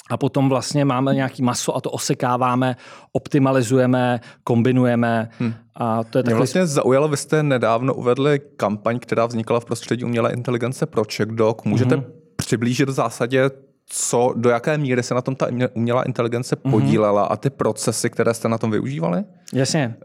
a 0.10 0.18
potom 0.18 0.50
vlastně 0.50 0.86
máme 0.86 1.16
nějaký 1.16 1.44
maso 1.44 1.76
a 1.76 1.82
to 1.82 1.92
osekáváme, 1.92 2.76
optimalizujeme, 3.12 4.20
kombinujeme. 4.44 5.30
Hmm. 5.40 5.54
A 5.76 6.04
to 6.04 6.18
je 6.18 6.24
Mě 6.26 6.36
vlastně 6.36 6.66
zaujalo, 6.68 7.08
vy 7.08 7.18
jste 7.18 7.44
nedávno 7.44 7.94
uvedli 7.94 8.42
kampaň, 8.58 9.00
která 9.00 9.26
vznikla 9.26 9.60
v 9.60 9.66
prostředí 9.66 10.04
umělé 10.04 10.34
inteligence 10.34 10.86
pro 10.86 11.04
CheckDoc. 11.16 11.58
Můžete 11.66 11.96
hmm. 11.96 12.06
přiblížit 12.36 12.90
v 12.90 12.92
zásadě 12.92 13.50
co, 13.86 14.34
do 14.36 14.50
jaké 14.50 14.78
míry 14.78 15.04
se 15.04 15.14
na 15.14 15.22
tom 15.22 15.36
ta 15.36 15.48
umělá 15.74 16.04
inteligence 16.04 16.56
mhm. 16.64 16.72
podílela 16.72 17.24
mm-hmm. 17.24 17.34
a 17.34 17.38
ty 17.38 17.50
procesy, 17.50 18.10
které 18.10 18.34
jste 18.34 18.50
na 18.50 18.58
tom 18.58 18.72
využívali? 18.72 19.24
Jasně. 19.54 19.96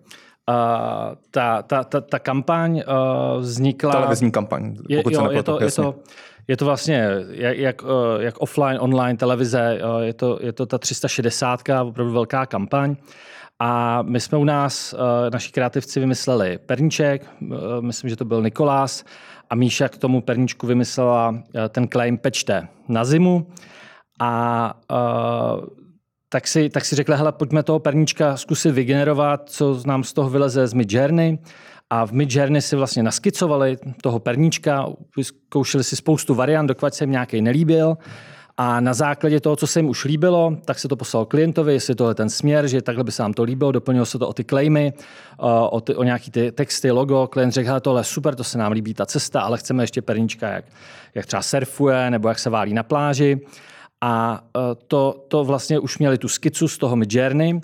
Uh, 0.48 0.54
ta, 1.30 1.62
ta, 1.62 1.84
ta, 1.84 2.00
ta 2.00 2.18
kampaň 2.18 2.76
uh, 2.76 3.40
vznikla... 3.40 3.92
Televizní 3.92 4.30
kampaň, 4.30 4.76
pokud 4.76 4.90
je, 4.90 4.96
jo, 4.96 5.28
se 5.28 5.34
je 5.34 5.42
to, 5.42 5.62
je, 5.62 5.70
to, 5.70 5.94
je 6.48 6.56
to 6.56 6.64
vlastně 6.64 7.10
jak, 7.30 7.58
jak, 7.58 7.82
uh, 7.82 7.88
jak 8.18 8.38
offline, 8.38 8.78
online 8.80 9.16
televize, 9.16 9.80
uh, 9.84 10.00
je, 10.00 10.14
to, 10.14 10.38
je 10.42 10.52
to 10.52 10.66
ta 10.66 10.78
360, 10.78 11.60
opravdu 11.82 12.12
velká 12.12 12.46
kampaň. 12.46 12.96
A 13.60 14.02
my 14.02 14.20
jsme 14.20 14.38
u 14.38 14.44
nás, 14.44 14.92
uh, 14.92 14.98
naši 15.32 15.52
kreativci, 15.52 16.00
vymysleli 16.00 16.58
perníček, 16.58 17.26
uh, 17.40 17.48
myslím, 17.80 18.10
že 18.10 18.16
to 18.16 18.24
byl 18.24 18.42
Nikolás, 18.42 19.04
a 19.50 19.54
Míša 19.54 19.88
k 19.88 19.98
tomu 19.98 20.20
perníčku 20.20 20.66
vymyslela 20.66 21.28
uh, 21.28 21.40
ten 21.68 21.88
claim 21.88 22.18
pečte 22.18 22.68
na 22.88 23.04
zimu. 23.04 23.46
A 24.20 24.74
tak 26.28 26.48
si, 26.48 26.70
tak 26.70 26.84
si 26.84 26.96
řekla, 26.96 27.16
hele, 27.16 27.32
pojďme 27.32 27.62
toho 27.62 27.78
perníčka 27.78 28.36
zkusit 28.36 28.70
vygenerovat, 28.70 29.50
co 29.50 29.80
nám 29.86 30.04
z 30.04 30.12
toho 30.12 30.30
vyleze 30.30 30.66
z 30.66 30.74
Midjourney. 30.74 31.38
A 31.90 32.06
v 32.06 32.12
Midjourney 32.12 32.62
si 32.62 32.76
vlastně 32.76 33.02
naskicovali 33.02 33.76
toho 34.02 34.18
perníčka, 34.18 34.86
vyzkoušeli 35.16 35.84
si 35.84 35.96
spoustu 35.96 36.34
variant, 36.34 36.66
dokud 36.66 36.94
se 36.94 37.04
jim 37.04 37.10
nějaký 37.10 37.42
nelíbil. 37.42 37.96
A 38.60 38.80
na 38.80 38.94
základě 38.94 39.40
toho, 39.40 39.56
co 39.56 39.66
se 39.66 39.78
jim 39.78 39.88
už 39.88 40.04
líbilo, 40.04 40.56
tak 40.64 40.78
se 40.78 40.88
to 40.88 40.96
poslal 40.96 41.24
klientovi, 41.24 41.72
jestli 41.72 41.94
to 41.94 42.08
je 42.08 42.14
ten 42.14 42.30
směr, 42.30 42.66
že 42.66 42.82
takhle 42.82 43.04
by 43.04 43.12
se 43.12 43.22
nám 43.22 43.32
to 43.32 43.42
líbilo, 43.42 43.72
doplnilo 43.72 44.06
se 44.06 44.18
to 44.18 44.28
o 44.28 44.32
ty 44.32 44.44
claimy, 44.44 44.92
o, 45.70 45.80
ty, 45.80 45.94
o 45.94 46.02
nějaký 46.02 46.30
ty 46.30 46.52
texty, 46.52 46.90
logo. 46.90 47.26
Klient 47.26 47.52
řekl, 47.52 47.68
hele, 47.68 47.80
tohle 47.80 48.00
je 48.00 48.04
super, 48.04 48.34
to 48.34 48.44
se 48.44 48.58
nám 48.58 48.72
líbí 48.72 48.94
ta 48.94 49.06
cesta, 49.06 49.40
ale 49.40 49.58
chceme 49.58 49.82
ještě 49.82 50.02
perníčka, 50.02 50.48
jak, 50.48 50.64
jak 51.14 51.26
třeba 51.26 51.42
surfuje 51.42 52.10
nebo 52.10 52.28
jak 52.28 52.38
se 52.38 52.50
válí 52.50 52.74
na 52.74 52.82
pláži. 52.82 53.40
A 54.00 54.44
to, 54.86 55.24
to 55.28 55.44
vlastně 55.44 55.78
už 55.78 55.98
měli 55.98 56.18
tu 56.18 56.28
skicu 56.28 56.68
z 56.68 56.78
toho 56.78 56.96
Midjourney, 56.96 57.60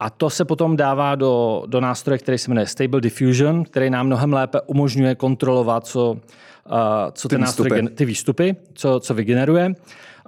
a 0.00 0.10
to 0.10 0.30
se 0.30 0.44
potom 0.44 0.76
dává 0.76 1.14
do, 1.14 1.62
do 1.66 1.80
nástroje, 1.80 2.18
který 2.18 2.38
se 2.38 2.50
jmenuje 2.50 2.66
Stable 2.66 3.00
Diffusion, 3.00 3.64
který 3.64 3.90
nám 3.90 4.06
mnohem 4.06 4.32
lépe 4.32 4.60
umožňuje 4.60 5.14
kontrolovat, 5.14 5.86
co, 5.86 6.10
uh, 6.10 6.18
co 7.12 7.28
ty 7.28 7.34
ten 7.34 7.40
nástroj, 7.40 7.70
výstupy. 7.70 7.94
ty 7.94 8.04
výstupy, 8.04 8.56
co, 8.74 9.00
co 9.00 9.14
vygeneruje. 9.14 9.74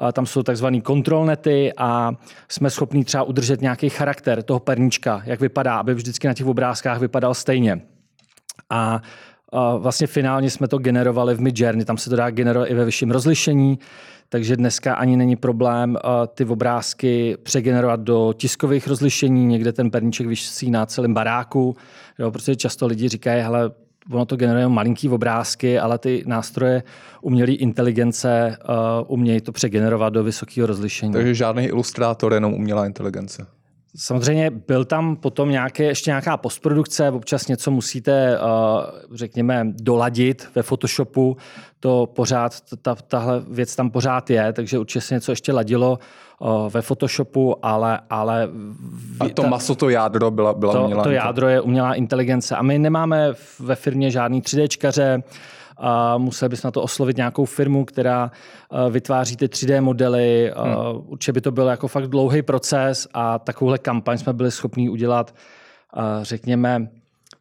Uh, 0.03 0.13
tam 0.13 0.27
jsou 0.27 0.43
takzvané 0.43 0.81
kontrolnety 0.81 1.73
a 1.77 2.13
jsme 2.49 2.71
schopni 2.71 3.05
třeba 3.05 3.23
udržet 3.23 3.61
nějaký 3.61 3.89
charakter 3.89 4.43
toho 4.43 4.61
perníčka, 4.61 5.23
jak 5.25 5.41
vypadá, 5.41 5.77
aby 5.77 5.95
vždycky 5.95 6.27
na 6.27 6.35
těch 6.35 6.47
obrázkách 6.47 7.01
vypadal 7.01 7.35
stejně. 7.35 7.81
A 8.71 9.03
uh, 9.53 9.83
vlastně 9.83 10.07
finálně 10.07 10.51
jsme 10.51 10.69
to 10.69 10.79
generovali 10.79 11.35
v 11.35 11.41
Midjourney, 11.41 11.85
tam 11.85 11.97
se 11.97 12.11
to 12.11 12.17
dá 12.17 12.31
generovat 12.31 12.71
i 12.71 12.75
ve 12.75 12.85
vyšším 12.85 13.11
rozlišení, 13.11 13.79
takže 14.29 14.57
dneska 14.57 14.95
ani 14.95 15.17
není 15.17 15.37
problém 15.37 15.91
uh, 15.91 16.11
ty 16.35 16.45
obrázky 16.45 17.37
přegenerovat 17.43 18.01
do 18.01 18.33
tiskových 18.37 18.89
rozlišení, 18.89 19.47
někde 19.47 19.73
ten 19.73 19.91
perníček 19.91 20.27
vysí 20.27 20.71
na 20.71 20.87
celém 20.87 21.15
baráku, 21.15 21.77
jo, 22.19 22.31
protože 22.31 22.57
často 22.57 22.87
lidi 22.87 23.09
říkají, 23.09 23.43
hele, 23.43 23.71
ono 24.11 24.25
to 24.25 24.37
generuje 24.37 24.69
malinký 24.69 25.09
obrázky, 25.09 25.79
ale 25.79 25.99
ty 25.99 26.25
nástroje 26.27 26.83
umělé 27.23 27.53
inteligence 27.53 28.57
uh, 28.69 28.75
umějí 29.07 29.41
to 29.41 29.53
přegenerovat 29.53 30.13
do 30.13 30.25
vysokého 30.25 30.67
rozlišení. 30.67 31.13
Takže 31.13 31.35
žádný 31.35 31.65
ilustrátor, 31.65 32.35
jenom 32.35 32.55
umělá 32.55 32.87
inteligence. 32.87 33.47
Samozřejmě 33.97 34.51
byl 34.51 34.85
tam 34.85 35.17
potom 35.17 35.51
nějaké, 35.51 35.85
ještě 35.85 36.11
nějaká 36.11 36.37
postprodukce, 36.37 37.11
občas 37.11 37.49
něco 37.49 37.71
musíte, 37.71 38.39
řekněme, 39.13 39.67
doladit 39.67 40.49
ve 40.55 40.63
Photoshopu, 40.63 41.37
to 41.81 42.07
pořád, 42.07 42.53
ta, 42.83 42.95
tahle 42.95 43.43
věc 43.51 43.77
tam 43.77 43.91
pořád 43.91 44.31
je, 44.31 44.53
takže 44.53 44.79
určitě 44.79 45.01
se 45.01 45.15
něco 45.15 45.33
ještě 45.33 45.53
ladilo 45.53 45.99
ve 46.69 46.83
Photoshopu, 46.83 47.67
ale... 47.67 48.01
ale 48.11 48.49
a 49.21 49.29
to 49.29 49.43
ta, 49.43 49.49
maso, 49.49 49.75
to 49.75 49.89
jádro 49.89 50.31
byla, 50.31 50.55
byla 50.55 50.73
to, 50.73 50.83
umělá 50.85 51.03
To 51.03 51.11
jádro 51.11 51.49
je 51.49 51.61
umělá 51.61 51.95
inteligence. 51.95 52.57
A 52.57 52.63
my 52.63 52.79
nemáme 52.79 53.33
ve 53.61 53.75
firmě 53.75 54.11
žádný 54.11 54.43
3Dčkaře, 54.43 55.23
a 55.77 56.19
musel 56.19 56.49
bys 56.49 56.63
na 56.63 56.71
to 56.71 56.83
oslovit 56.83 57.17
nějakou 57.17 57.45
firmu, 57.45 57.85
která 57.85 58.31
vytváří 58.91 59.37
ty 59.37 59.47
3D 59.47 59.83
modely. 59.83 60.53
Hmm. 60.57 60.75
Určitě 61.07 61.33
by 61.33 61.41
to 61.41 61.51
byl 61.51 61.67
jako 61.67 61.89
fakt 61.89 62.07
dlouhý 62.07 62.43
proces 62.43 63.09
a 63.15 63.39
takovouhle 63.39 63.79
kampaň 63.79 64.19
jsme 64.19 64.33
byli 64.33 64.51
schopni 64.51 64.89
udělat, 64.89 65.35
řekněme, 66.23 66.89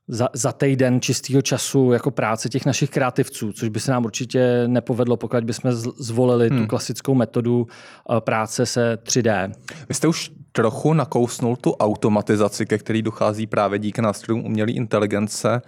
za, 0.08 0.30
za 0.34 0.52
týden 0.52 1.02
čistého 1.02 1.42
času 1.42 1.92
jako 1.92 2.12
práce 2.12 2.50
těch 2.50 2.66
našich 2.66 2.90
kreativců, 2.90 3.54
což 3.54 3.70
by 3.70 3.80
se 3.80 3.92
nám 3.92 4.06
určitě 4.06 4.64
nepovedlo, 4.68 5.18
pokud 5.18 5.44
bychom 5.44 5.72
zvolili 5.98 6.50
hmm. 6.50 6.62
tu 6.62 6.68
klasickou 6.68 7.16
metodu 7.16 7.68
práce 8.20 8.66
se 8.66 8.98
3D. 9.04 9.52
Vy 9.90 9.96
jste 9.96 10.08
už 10.08 10.32
trochu 10.52 10.94
nakousnul 10.94 11.56
tu 11.56 11.74
automatizaci, 11.74 12.66
ke 12.66 12.78
který 12.78 13.02
dochází 13.02 13.48
právě 13.48 13.80
díky 13.80 14.02
nástrojům 14.02 14.46
umělé 14.46 14.72
inteligence. 14.72 15.62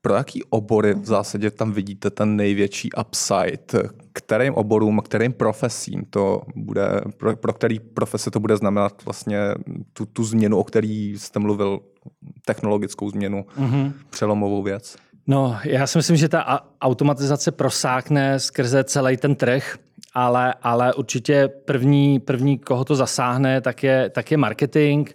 Pro 0.00 0.14
jaký 0.14 0.42
obory 0.44 0.94
v 0.94 1.04
zásadě 1.04 1.50
tam 1.50 1.72
vidíte 1.72 2.10
ten 2.10 2.36
největší 2.36 2.88
upside? 3.00 3.88
Kterým 4.12 4.54
oborům, 4.54 5.00
kterým 5.04 5.32
profesím 5.32 6.04
to 6.10 6.42
bude, 6.56 7.00
pro, 7.16 7.36
pro 7.36 7.52
který 7.52 7.78
profese 7.78 8.30
to 8.30 8.40
bude 8.40 8.56
znamenat 8.56 9.04
vlastně 9.04 9.38
tu, 9.92 10.06
tu 10.06 10.24
změnu, 10.24 10.58
o 10.58 10.64
který 10.64 11.18
jste 11.18 11.38
mluvil, 11.38 11.80
technologickou 12.44 13.10
změnu, 13.10 13.46
mm-hmm. 13.58 13.92
přelomovou 14.10 14.62
věc? 14.62 14.96
No, 15.26 15.58
já 15.64 15.86
si 15.86 15.98
myslím, 15.98 16.16
že 16.16 16.28
ta 16.28 16.66
automatizace 16.80 17.52
prosákne 17.52 18.40
skrze 18.40 18.84
celý 18.84 19.16
ten 19.16 19.34
trh, 19.34 19.78
ale, 20.14 20.54
ale 20.62 20.94
určitě 20.94 21.48
první, 21.48 22.20
první, 22.20 22.58
koho 22.58 22.84
to 22.84 22.94
zasáhne, 22.94 23.60
tak 23.60 23.82
je, 23.82 24.10
tak 24.10 24.30
je 24.30 24.36
marketing 24.36 25.10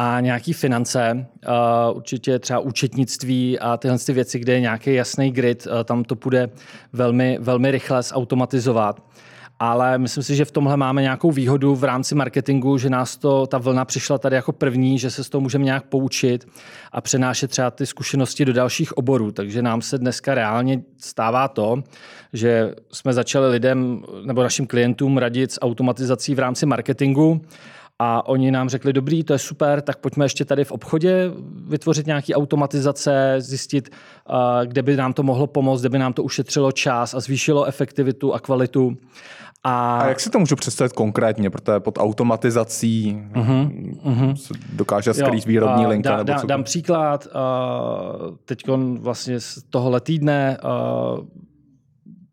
a 0.00 0.20
nějaký 0.20 0.52
finance, 0.52 1.26
uh, 1.48 1.96
určitě 1.96 2.38
třeba 2.38 2.58
účetnictví 2.58 3.58
a 3.58 3.76
tyhle 3.76 3.98
ty 3.98 4.12
věci, 4.12 4.38
kde 4.38 4.52
je 4.52 4.60
nějaký 4.60 4.94
jasný 4.94 5.30
grid, 5.30 5.66
uh, 5.66 5.84
tam 5.84 6.04
to 6.04 6.16
půjde 6.16 6.50
velmi, 6.92 7.38
velmi 7.40 7.70
rychle 7.70 8.02
zautomatizovat. 8.02 9.02
Ale 9.58 9.98
myslím 9.98 10.24
si, 10.24 10.36
že 10.36 10.44
v 10.44 10.50
tomhle 10.50 10.76
máme 10.76 11.02
nějakou 11.02 11.30
výhodu 11.30 11.74
v 11.74 11.84
rámci 11.84 12.14
marketingu, 12.14 12.78
že 12.78 12.90
nás 12.90 13.16
to, 13.16 13.46
ta 13.46 13.58
vlna 13.58 13.84
přišla 13.84 14.18
tady 14.18 14.36
jako 14.36 14.52
první, 14.52 14.98
že 14.98 15.10
se 15.10 15.24
z 15.24 15.28
toho 15.28 15.40
můžeme 15.40 15.64
nějak 15.64 15.84
poučit 15.84 16.48
a 16.92 17.00
přenášet 17.00 17.50
třeba 17.50 17.70
ty 17.70 17.86
zkušenosti 17.86 18.44
do 18.44 18.52
dalších 18.52 18.98
oborů. 18.98 19.32
Takže 19.32 19.62
nám 19.62 19.82
se 19.82 19.98
dneska 19.98 20.34
reálně 20.34 20.82
stává 20.98 21.48
to, 21.48 21.82
že 22.32 22.74
jsme 22.92 23.12
začali 23.12 23.50
lidem 23.50 24.02
nebo 24.24 24.42
našim 24.42 24.66
klientům 24.66 25.18
radit 25.18 25.52
s 25.52 25.60
automatizací 25.60 26.34
v 26.34 26.38
rámci 26.38 26.66
marketingu 26.66 27.40
a 27.98 28.28
oni 28.28 28.50
nám 28.50 28.68
řekli, 28.68 28.92
dobrý, 28.92 29.24
to 29.24 29.32
je 29.32 29.38
super, 29.38 29.80
tak 29.80 29.98
pojďme 29.98 30.24
ještě 30.24 30.44
tady 30.44 30.64
v 30.64 30.72
obchodě 30.72 31.30
vytvořit 31.66 32.06
nějaké 32.06 32.34
automatizace, 32.34 33.34
zjistit, 33.38 33.88
kde 34.64 34.82
by 34.82 34.96
nám 34.96 35.12
to 35.12 35.22
mohlo 35.22 35.46
pomoct, 35.46 35.80
kde 35.80 35.88
by 35.88 35.98
nám 35.98 36.12
to 36.12 36.22
ušetřilo 36.22 36.72
čas 36.72 37.14
a 37.14 37.20
zvýšilo 37.20 37.64
efektivitu 37.64 38.34
a 38.34 38.40
kvalitu. 38.40 38.96
A... 39.64 39.98
a 39.98 40.08
jak 40.08 40.20
si 40.20 40.30
to 40.30 40.38
můžu 40.38 40.56
představit 40.56 40.92
konkrétně, 40.92 41.50
protože 41.50 41.80
pod 41.80 41.98
automatizací 41.98 43.22
uh-huh, 43.32 43.70
uh-huh. 44.04 44.34
se 44.34 44.54
dokáže 44.72 45.14
skrýt 45.14 45.46
jo, 45.46 45.48
výrobní 45.48 45.84
uh, 45.84 45.90
linka? 45.90 46.10
Dá, 46.10 46.16
nebo 46.16 46.32
dá, 46.32 46.42
dám 46.46 46.64
příklad. 46.64 47.26
Uh, 47.26 48.36
Teď 48.44 48.62
vlastně 48.98 49.40
z 49.40 49.62
tohohle 49.70 50.00
týdne 50.00 50.58
uh, 50.64 51.24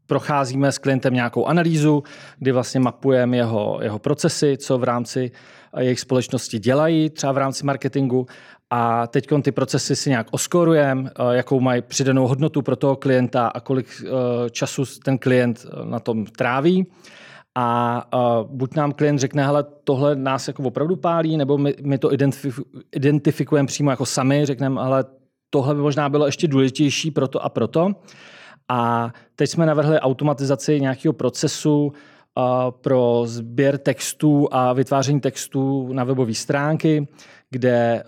procházíme 0.07 0.71
s 0.71 0.77
klientem 0.77 1.13
nějakou 1.13 1.45
analýzu, 1.45 2.03
kdy 2.39 2.51
vlastně 2.51 2.79
mapujeme 2.79 3.37
jeho, 3.37 3.79
jeho 3.81 3.99
procesy, 3.99 4.57
co 4.57 4.77
v 4.77 4.83
rámci 4.83 5.31
jejich 5.79 5.99
společnosti 5.99 6.59
dělají, 6.59 7.09
třeba 7.09 7.33
v 7.33 7.37
rámci 7.37 7.65
marketingu. 7.65 8.25
A 8.69 9.07
teď 9.07 9.27
ty 9.41 9.51
procesy 9.51 9.95
si 9.95 10.09
nějak 10.09 10.27
oskorujeme, 10.31 11.09
jakou 11.31 11.59
mají 11.59 11.81
přidanou 11.81 12.27
hodnotu 12.27 12.61
pro 12.61 12.75
toho 12.75 12.95
klienta 12.95 13.47
a 13.47 13.59
kolik 13.59 13.87
času 14.51 14.83
ten 15.03 15.17
klient 15.17 15.65
na 15.83 15.99
tom 15.99 16.25
tráví. 16.25 16.87
A 17.57 18.07
buď 18.43 18.75
nám 18.75 18.91
klient 18.91 19.19
řekne, 19.19 19.45
hele, 19.45 19.65
tohle 19.83 20.15
nás 20.15 20.47
jako 20.47 20.63
opravdu 20.63 20.95
pálí, 20.95 21.37
nebo 21.37 21.57
my, 21.57 21.75
my 21.81 21.97
to 21.97 22.09
identif- 22.09 22.63
identifikujeme 22.91 23.67
přímo 23.67 23.91
jako 23.91 24.05
sami, 24.05 24.45
řekneme, 24.45 24.81
ale 24.81 25.05
tohle 25.49 25.75
by 25.75 25.81
možná 25.81 26.09
bylo 26.09 26.25
ještě 26.25 26.47
důležitější 26.47 27.11
proto 27.11 27.45
a 27.45 27.49
proto. 27.49 27.91
A 28.69 29.13
teď 29.35 29.49
jsme 29.49 29.65
navrhli 29.65 29.99
automatizaci 29.99 30.81
nějakého 30.81 31.13
procesu 31.13 31.93
pro 32.81 33.23
sběr 33.25 33.77
textů 33.77 34.47
a 34.51 34.73
vytváření 34.73 35.21
textů 35.21 35.93
na 35.93 36.03
webové 36.03 36.33
stránky, 36.33 37.07
kde 37.49 38.03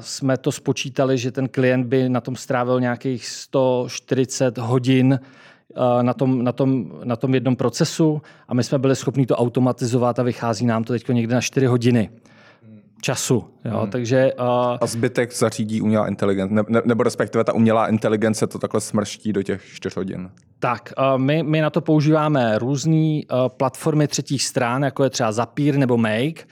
jsme 0.00 0.36
to 0.36 0.52
spočítali, 0.52 1.18
že 1.18 1.32
ten 1.32 1.48
klient 1.48 1.86
by 1.86 2.08
na 2.08 2.20
tom 2.20 2.36
strávil 2.36 2.80
nějakých 2.80 3.26
140 3.26 4.58
hodin 4.58 5.20
na 6.02 6.14
tom, 6.14 6.44
na, 6.44 6.52
tom, 6.52 6.92
na 7.04 7.16
tom 7.16 7.34
jednom 7.34 7.56
procesu. 7.56 8.22
A 8.48 8.54
my 8.54 8.64
jsme 8.64 8.78
byli 8.78 8.96
schopni 8.96 9.26
to 9.26 9.36
automatizovat 9.36 10.18
a 10.18 10.22
vychází 10.22 10.66
nám 10.66 10.84
to 10.84 10.92
teď 10.92 11.08
někde 11.08 11.34
na 11.34 11.40
4 11.40 11.66
hodiny 11.66 12.10
času. 13.00 13.44
Jo? 13.64 13.78
Hmm. 13.78 13.90
Takže, 13.90 14.32
uh, 14.40 14.46
a 14.80 14.86
zbytek 14.86 15.34
zařídí 15.34 15.80
umělá 15.80 16.08
inteligence, 16.08 16.54
ne, 16.54 16.62
ne, 16.68 16.82
nebo 16.84 17.02
respektive 17.02 17.44
ta 17.44 17.52
umělá 17.52 17.86
inteligence 17.86 18.46
to 18.46 18.58
takhle 18.58 18.80
smrští 18.80 19.32
do 19.32 19.42
těch 19.42 19.62
4 19.64 19.94
hodin. 19.96 20.30
Tak, 20.58 20.92
uh, 20.98 21.18
my, 21.18 21.42
my 21.42 21.60
na 21.60 21.70
to 21.70 21.80
používáme 21.80 22.58
různé 22.58 22.96
uh, 22.96 23.48
platformy 23.48 24.08
třetích 24.08 24.44
stran, 24.44 24.82
jako 24.82 25.04
je 25.04 25.10
třeba 25.10 25.32
Zapier 25.32 25.76
nebo 25.76 25.96
Make. 25.96 26.44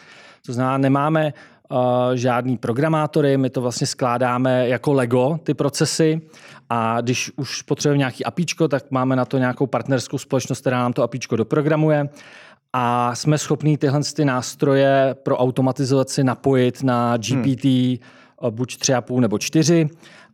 To 0.46 0.52
znamená, 0.52 0.78
nemáme 0.78 1.32
uh, 1.68 1.78
žádný 2.14 2.56
programátory, 2.56 3.36
my 3.36 3.50
to 3.50 3.60
vlastně 3.60 3.86
skládáme 3.86 4.68
jako 4.68 4.92
Lego, 4.92 5.38
ty 5.42 5.54
procesy. 5.54 6.20
A 6.70 7.00
když 7.00 7.32
už 7.36 7.62
potřebujeme 7.62 7.98
nějaký 7.98 8.24
apíčko, 8.24 8.68
tak 8.68 8.90
máme 8.90 9.16
na 9.16 9.24
to 9.24 9.38
nějakou 9.38 9.66
partnerskou 9.66 10.18
společnost, 10.18 10.60
která 10.60 10.78
nám 10.78 10.92
to 10.92 11.02
apíčko 11.02 11.36
doprogramuje 11.36 12.08
a 12.78 13.14
jsme 13.14 13.38
schopní 13.38 13.78
tyhle 13.78 14.00
ty 14.16 14.24
nástroje 14.24 15.16
pro 15.22 15.36
automatizaci 15.36 16.24
napojit 16.24 16.82
na 16.82 17.16
GPT 17.16 17.64
hmm. 17.64 17.98
buď 18.50 18.76
3,5 18.76 19.20
nebo 19.20 19.38
4 19.38 19.88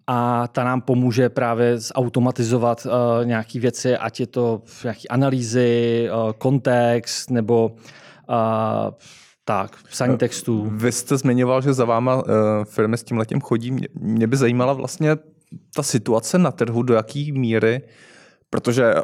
a 0.07 0.48
ta 0.48 0.64
nám 0.64 0.81
pomůže 0.81 1.28
právě 1.28 1.78
zautomatizovat 1.78 2.87
uh, 2.87 3.26
nějaké 3.26 3.61
věci, 3.61 3.96
ať 3.96 4.20
je 4.20 4.26
to 4.26 4.62
nějaké 4.83 5.09
analýzy, 5.11 6.09
uh, 6.11 6.33
kontext 6.33 7.31
nebo 7.31 7.70
uh, 8.28 8.37
tak, 9.44 9.76
psaní 9.90 10.18
textů. 10.18 10.70
Vy 10.72 10.92
jste 10.92 11.16
zmiňoval, 11.16 11.62
že 11.62 11.72
za 11.72 11.85
váma 11.85 12.16
uh, 12.16 12.22
firmy 12.64 12.98
s 12.98 13.02
tím 13.02 13.18
letím 13.18 13.40
chodí. 13.40 13.70
Mě, 13.70 13.88
mě 14.00 14.26
by 14.26 14.37
zajímala 14.37 14.72
vlastně 14.72 15.16
ta 15.74 15.83
situace 15.83 16.38
na 16.38 16.50
trhu, 16.50 16.83
do 16.83 16.94
jaký 16.94 17.33
míry, 17.33 17.83
protože 18.50 18.94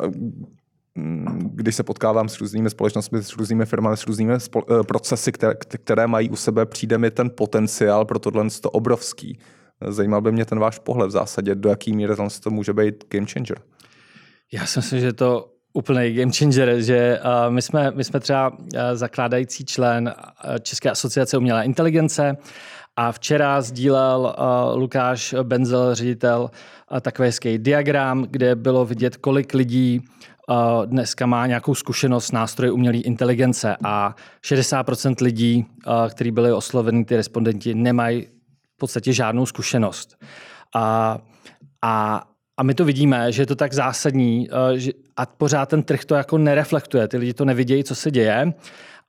když 1.40 1.76
se 1.76 1.82
potkávám 1.82 2.28
s 2.28 2.40
různými 2.40 2.70
společnostmi, 2.70 3.22
s 3.22 3.36
různými 3.36 3.66
firmami, 3.66 3.96
s 3.96 4.06
různými 4.06 4.32
spo- 4.32 4.84
procesy, 4.84 5.32
které, 5.32 5.54
které 5.54 6.06
mají 6.06 6.30
u 6.30 6.36
sebe, 6.36 6.66
přijde 6.66 6.98
mi 6.98 7.10
ten 7.10 7.30
potenciál 7.30 8.04
pro 8.04 8.18
tohle 8.18 8.46
to 8.60 8.70
obrovský. 8.70 9.38
Zajímal 9.88 10.20
by 10.20 10.32
mě 10.32 10.44
ten 10.44 10.58
váš 10.58 10.78
pohled 10.78 11.08
v 11.08 11.10
zásadě, 11.10 11.54
do 11.54 11.68
jaký 11.68 11.92
míry 11.92 12.14
to 12.42 12.50
může 12.50 12.72
být 12.72 13.04
game 13.08 13.26
changer. 13.26 13.58
Já 14.52 14.66
si 14.66 14.78
myslím, 14.78 15.00
že 15.00 15.12
to 15.12 15.52
úplný 15.72 16.12
game 16.14 16.32
changer, 16.32 16.80
že 16.80 17.20
uh, 17.24 17.54
my, 17.54 17.62
jsme, 17.62 17.90
my 17.90 18.04
jsme 18.04 18.20
třeba 18.20 18.50
uh, 18.50 18.58
zakládající 18.94 19.64
člen 19.64 20.14
České 20.60 20.90
asociace 20.90 21.38
umělé 21.38 21.64
inteligence 21.64 22.36
a 22.96 23.12
včera 23.12 23.62
sdílel 23.62 24.34
Lukáš 24.74 25.34
Benzel, 25.42 25.94
ředitel, 25.94 26.50
takový 27.00 27.26
hezký 27.26 27.58
diagram, 27.58 28.26
kde 28.30 28.56
bylo 28.56 28.84
vidět, 28.84 29.16
kolik 29.16 29.54
lidí 29.54 30.00
dneska 30.84 31.26
má 31.26 31.46
nějakou 31.46 31.74
zkušenost 31.74 32.26
s 32.26 32.32
nástroji 32.32 32.70
umělé 32.70 32.96
inteligence 32.96 33.76
a 33.84 34.14
60% 34.44 35.14
lidí, 35.24 35.66
uh, 35.86 36.08
kteří 36.08 36.30
byli 36.30 36.52
osloveni, 36.52 37.04
ty 37.04 37.16
respondenti, 37.16 37.74
nemají 37.74 38.26
v 38.74 38.78
podstatě 38.78 39.12
žádnou 39.12 39.46
zkušenost. 39.46 40.16
A, 40.74 41.18
a, 41.82 42.24
a 42.56 42.62
my 42.62 42.74
to 42.74 42.84
vidíme, 42.84 43.32
že 43.32 43.42
je 43.42 43.46
to 43.46 43.56
tak 43.56 43.72
zásadní 43.72 44.48
že, 44.76 44.92
a 45.16 45.26
pořád 45.26 45.68
ten 45.68 45.82
trh 45.82 46.04
to 46.04 46.14
jako 46.14 46.38
nereflektuje. 46.38 47.08
Ty 47.08 47.16
lidi 47.16 47.34
to 47.34 47.44
nevidějí, 47.44 47.84
co 47.84 47.94
se 47.94 48.10
děje. 48.10 48.52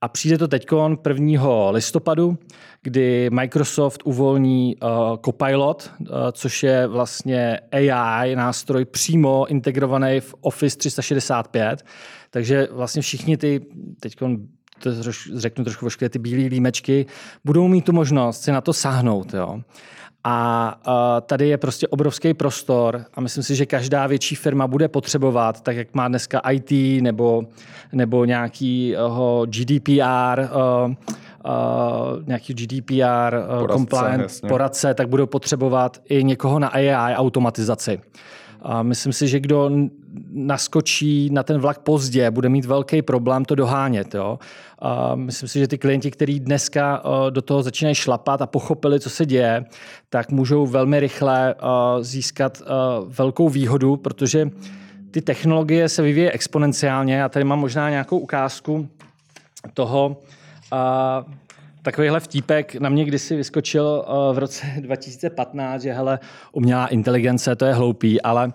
A 0.02 0.08
přijde 0.08 0.38
to 0.38 0.48
teď 0.48 0.68
1. 1.08 1.70
listopadu, 1.70 2.38
kdy 2.82 3.30
Microsoft 3.30 4.02
uvolní 4.06 4.76
uh, 4.76 4.90
Copilot, 5.26 5.92
uh, 6.00 6.08
což 6.32 6.64
je 6.64 6.88
vlastně 6.88 7.60
AI 7.72 8.36
nástroj 8.36 8.86
přímo 8.86 9.46
integrovaný 9.46 10.20
v 10.20 10.36
Office 10.42 10.78
365. 10.78 11.86
Takže 12.30 12.68
vlastně 12.72 13.02
všichni 13.02 13.38
ty, 13.38 13.62
teď 14.00 14.16
to 14.80 14.90
řeknu 15.36 15.64
trošku 15.64 15.86
vošklé, 15.86 16.10
ty 16.10 16.20
bílé 16.20 16.50
límečky, 16.50 17.06
budou 17.46 17.68
mít 17.68 17.86
tu 17.86 17.94
možnost 17.94 18.42
si 18.42 18.52
na 18.52 18.62
to 18.62 18.74
sáhnout. 18.74 19.34
Jo. 19.34 19.62
A 20.24 21.22
tady 21.26 21.48
je 21.48 21.58
prostě 21.58 21.88
obrovský 21.88 22.34
prostor 22.34 23.06
a 23.14 23.22
myslím 23.22 23.44
si, 23.44 23.56
že 23.56 23.66
každá 23.66 24.08
větší 24.08 24.36
firma 24.36 24.68
bude 24.68 24.88
potřebovat, 24.88 25.62
tak 25.62 25.76
jak 25.76 25.96
má 25.96 26.08
dneska 26.08 26.40
IT 26.40 27.02
nebo, 27.04 27.44
nebo 27.94 28.26
nějakýho 28.26 29.46
GDPR, 29.46 30.40
uh, 30.42 30.90
uh, 30.90 30.94
nějaký 32.28 32.54
GDPR 32.54 33.36
uh, 33.38 33.60
poradce, 33.60 33.74
compliant 33.74 34.22
jasně. 34.22 34.50
poradce, 34.50 34.94
tak 34.94 35.10
budou 35.10 35.26
potřebovat 35.26 36.02
i 36.10 36.24
někoho 36.24 36.60
na 36.60 36.68
AI 36.68 37.16
automatizaci. 37.16 38.00
A 38.62 38.84
myslím 38.84 39.14
si, 39.14 39.28
že 39.28 39.40
kdo 39.40 39.70
naskočí 40.32 41.30
na 41.30 41.44
ten 41.44 41.58
vlak 41.58 41.80
pozdě, 41.80 42.32
bude 42.32 42.50
mít 42.50 42.66
velký 42.66 43.02
problém 43.02 43.46
to 43.46 43.56
dohánět. 43.56 44.16
Jo? 44.16 44.40
A 44.80 45.16
myslím 45.16 45.50
si, 45.50 45.60
že 45.60 45.68
ty 45.68 45.78
klienti, 45.78 46.12
kteří 46.12 46.40
dneska 46.40 47.04
eh, 47.04 47.32
do 47.32 47.42
toho 47.42 47.64
začínají 47.64 47.96
šlapat 47.96 48.42
a 48.42 48.48
pochopili, 48.48 49.00
co 49.00 49.10
se 49.10 49.26
děje, 49.26 49.66
tak 50.10 50.32
můžou 50.32 50.68
velmi 50.68 51.00
rychle 51.00 51.56
eh, 51.56 51.64
získat 52.04 52.62
eh, 52.62 52.66
velkou 53.08 53.50
výhodu, 53.50 53.98
protože 53.98 54.50
ty 55.12 55.22
technologie 55.22 55.90
se 55.90 56.02
vyvíjí 56.02 56.28
exponenciálně. 56.28 57.16
Já 57.16 57.30
tady 57.30 57.46
mám 57.46 57.60
možná 57.60 57.90
nějakou 57.90 58.18
ukázku 58.18 58.90
toho, 59.74 60.18
takovýhle 61.82 62.20
vtípek 62.20 62.76
na 62.76 62.90
mě 62.90 63.06
kdysi 63.06 63.36
vyskočil 63.36 64.06
v 64.34 64.38
roce 64.38 64.68
2015, 64.82 65.82
že 65.82 65.94
hele, 65.94 66.20
umělá 66.52 66.88
inteligence, 66.88 67.56
to 67.56 67.66
je 67.66 67.74
hloupý, 67.74 68.22
ale 68.22 68.48
uh, 68.48 68.54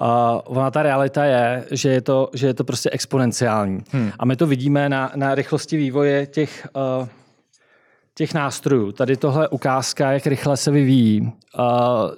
Uh, 0.00 0.40
ona 0.44 0.70
ta 0.70 0.82
realita 0.82 1.24
je, 1.24 1.64
že 1.70 1.88
je 1.88 2.00
to, 2.00 2.30
že 2.34 2.46
je 2.46 2.54
to 2.54 2.64
prostě 2.64 2.90
exponenciální. 2.90 3.80
Hmm. 3.90 4.12
A 4.18 4.24
my 4.24 4.36
to 4.36 4.46
vidíme 4.46 4.88
na, 4.88 5.12
na 5.14 5.34
rychlosti 5.34 5.76
vývoje 5.76 6.26
těch, 6.26 6.68
uh, 7.00 7.08
těch 8.14 8.34
nástrojů. 8.34 8.92
Tady 8.92 9.16
tohle 9.16 9.48
ukázka, 9.48 10.12
jak 10.12 10.26
rychle 10.26 10.56
se 10.56 10.70
vyvíjí 10.70 11.20
uh, 11.20 11.30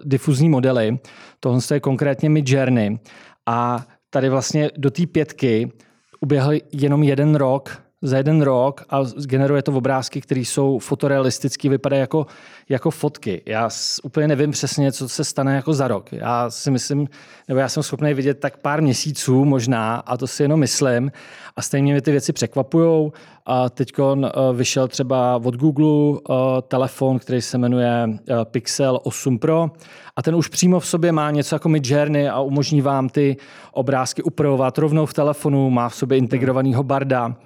difuzní 0.05 0.49
modely. 0.49 0.99
Tohle 1.41 1.61
je 1.75 1.81
konkrétně 1.81 2.31
Midjourney. 2.31 2.99
A 3.47 3.87
tady 4.11 4.29
vlastně 4.29 4.71
do 4.77 4.91
té 4.91 5.07
pětky 5.07 5.73
uběhl 6.21 6.53
jenom 6.73 7.03
jeden 7.03 7.35
rok 7.35 7.83
za 8.03 8.17
jeden 8.17 8.43
rok 8.43 8.85
a 8.91 9.05
generuje 9.27 9.63
to 9.63 9.73
obrázky, 9.73 10.21
které 10.21 10.41
jsou 10.41 10.79
fotorealistické, 10.79 11.69
vypadají 11.69 12.01
jako, 12.01 12.27
jako 12.69 12.91
fotky. 12.91 13.43
Já 13.47 13.71
úplně 14.03 14.29
nevím 14.29 14.51
přesně, 14.51 14.93
co 14.93 15.09
se 15.09 15.25
stane 15.25 15.57
jako 15.57 15.75
za 15.75 15.89
rok. 15.89 16.13
Já 16.13 16.51
si 16.51 16.71
myslím, 16.71 17.09
nebo 17.49 17.61
já 17.61 17.69
jsem 17.69 17.83
schopný 17.83 18.15
vidět 18.15 18.41
tak 18.41 18.57
pár 18.57 18.83
měsíců 18.83 19.45
možná, 19.45 19.97
a 19.97 20.17
to 20.17 20.27
si 20.27 20.43
jenom 20.43 20.61
myslím, 20.61 21.13
a 21.57 21.63
stejně 21.63 21.93
mě 21.93 22.03
ty 22.03 22.11
věci 22.11 22.33
překvapují. 22.33 23.13
A 23.47 23.71
teď 23.71 23.93
eh, 23.99 24.29
vyšel 24.53 24.89
třeba 24.89 25.37
od 25.45 25.57
Google 25.57 26.21
eh, 26.31 26.35
telefon, 26.69 27.19
který 27.19 27.43
se 27.43 27.59
jmenuje 27.59 28.09
eh, 28.09 28.35
Pixel 28.45 29.01
8 29.03 29.39
Pro 29.39 29.71
a 30.17 30.23
ten 30.23 30.35
už 30.35 30.49
přímo 30.49 30.81
v 30.81 30.87
sobě 30.87 31.13
má 31.13 31.31
něco 31.31 31.55
jako 31.55 31.69
Midjourney 31.69 32.29
a 32.29 32.41
umožní 32.41 32.81
vám 32.81 33.09
ty 33.09 33.37
obrázky 33.73 34.23
upravovat 34.23 34.79
rovnou 34.79 35.07
v 35.07 35.15
telefonu, 35.15 35.71
má 35.71 35.89
v 35.89 35.95
sobě 35.95 36.19
integrovaného 36.19 36.83
barda, 36.83 37.37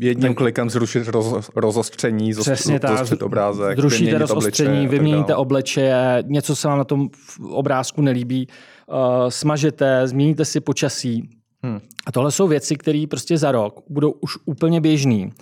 Jedním 0.00 0.28
tak, 0.28 0.36
klikem 0.36 0.70
zrušit 0.70 1.08
roz, 1.08 1.50
rozostření, 1.56 2.32
přesně 2.40 2.80
tak, 2.80 3.22
obrázek, 3.22 3.78
zrušíte 3.78 4.18
rozostření, 4.18 4.88
vyměníte 4.88 5.34
obličeje, 5.34 6.24
něco 6.26 6.56
se 6.56 6.68
vám 6.68 6.78
na 6.78 6.84
tom 6.84 7.08
obrázku 7.50 8.02
nelíbí, 8.02 8.48
uh, 8.86 8.96
smažete, 9.28 10.08
změníte 10.08 10.44
si 10.44 10.60
počasí. 10.60 11.30
Hmm. 11.62 11.80
A 12.06 12.12
tohle 12.12 12.32
jsou 12.32 12.48
věci, 12.48 12.76
které 12.76 13.04
prostě 13.10 13.38
za 13.38 13.52
rok 13.52 13.80
budou 13.88 14.10
už 14.10 14.38
úplně 14.44 14.80
běžný. 14.80 15.32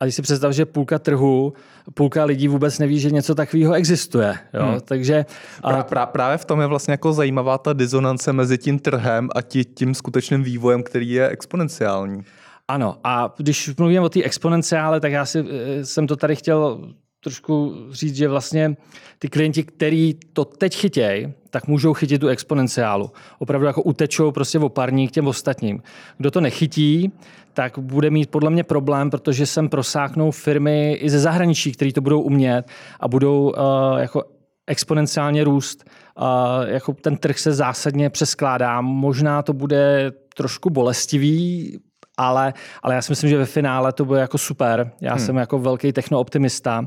A 0.00 0.04
když 0.04 0.14
si 0.14 0.22
představ, 0.22 0.52
že 0.52 0.66
půlka 0.66 0.98
trhu, 0.98 1.52
půlka 1.94 2.24
lidí 2.24 2.48
vůbec 2.48 2.78
neví, 2.78 3.00
že 3.00 3.10
něco 3.10 3.34
takového 3.34 3.74
existuje. 3.74 4.34
Jo? 4.54 4.62
Hmm. 4.62 4.80
Takže, 4.80 5.24
a... 5.62 5.70
Prá, 5.70 5.82
prá, 5.82 6.06
právě 6.06 6.38
v 6.38 6.44
tom 6.44 6.60
je 6.60 6.66
vlastně 6.66 6.92
jako 6.92 7.12
zajímavá 7.12 7.58
ta 7.58 7.72
dizonance 7.72 8.32
mezi 8.32 8.58
tím 8.58 8.78
trhem 8.78 9.28
a 9.34 9.42
tí, 9.42 9.64
tím 9.64 9.94
skutečným 9.94 10.42
vývojem, 10.42 10.82
který 10.82 11.10
je 11.10 11.28
exponenciální. 11.28 12.24
Ano, 12.68 12.96
a 13.04 13.34
když 13.36 13.76
mluvíme 13.78 14.00
o 14.00 14.08
té 14.08 14.22
exponenciále, 14.22 15.00
tak 15.00 15.12
já 15.12 15.26
si, 15.26 15.44
eh, 15.48 15.84
jsem 15.84 16.06
to 16.06 16.16
tady 16.16 16.36
chtěl 16.36 16.80
trošku 17.20 17.74
říct, 17.90 18.16
že 18.16 18.28
vlastně 18.28 18.76
ty 19.18 19.28
klienti, 19.28 19.64
kteří 19.64 20.18
to 20.32 20.44
teď 20.44 20.76
chytějí, 20.76 21.32
tak 21.50 21.66
můžou 21.66 21.94
chytit 21.94 22.20
tu 22.20 22.28
exponenciálu. 22.28 23.10
Opravdu 23.38 23.66
jako 23.66 23.82
utečou 23.82 24.30
prostě 24.30 24.58
o 24.58 24.68
parní 24.68 25.08
k 25.08 25.10
těm 25.10 25.26
ostatním. 25.26 25.82
Kdo 26.18 26.30
to 26.30 26.40
nechytí, 26.40 27.12
tak 27.52 27.78
bude 27.78 28.10
mít 28.10 28.30
podle 28.30 28.50
mě 28.50 28.64
problém, 28.64 29.10
protože 29.10 29.46
sem 29.46 29.68
prosáknou 29.68 30.30
firmy 30.30 30.92
i 30.92 31.10
ze 31.10 31.18
zahraničí, 31.18 31.72
které 31.72 31.92
to 31.92 32.00
budou 32.00 32.20
umět 32.20 32.68
a 33.00 33.08
budou 33.08 33.42
uh, 33.42 33.98
jako 33.98 34.24
exponenciálně 34.66 35.44
růst. 35.44 35.84
Uh, 36.20 36.26
jako 36.68 36.92
ten 36.92 37.16
trh 37.16 37.38
se 37.38 37.52
zásadně 37.52 38.10
přeskládá. 38.10 38.80
Možná 38.80 39.42
to 39.42 39.52
bude 39.52 40.12
trošku 40.34 40.70
bolestivý 40.70 41.72
ale, 42.16 42.54
ale 42.82 42.94
já 42.94 43.02
si 43.02 43.12
myslím, 43.12 43.30
že 43.30 43.38
ve 43.38 43.46
finále 43.46 43.92
to 43.92 44.04
bude 44.04 44.20
jako 44.20 44.38
super. 44.38 44.90
Já 45.00 45.14
hmm. 45.14 45.26
jsem 45.26 45.36
jako 45.36 45.58
velký 45.58 45.92
technooptimista, 45.92 46.86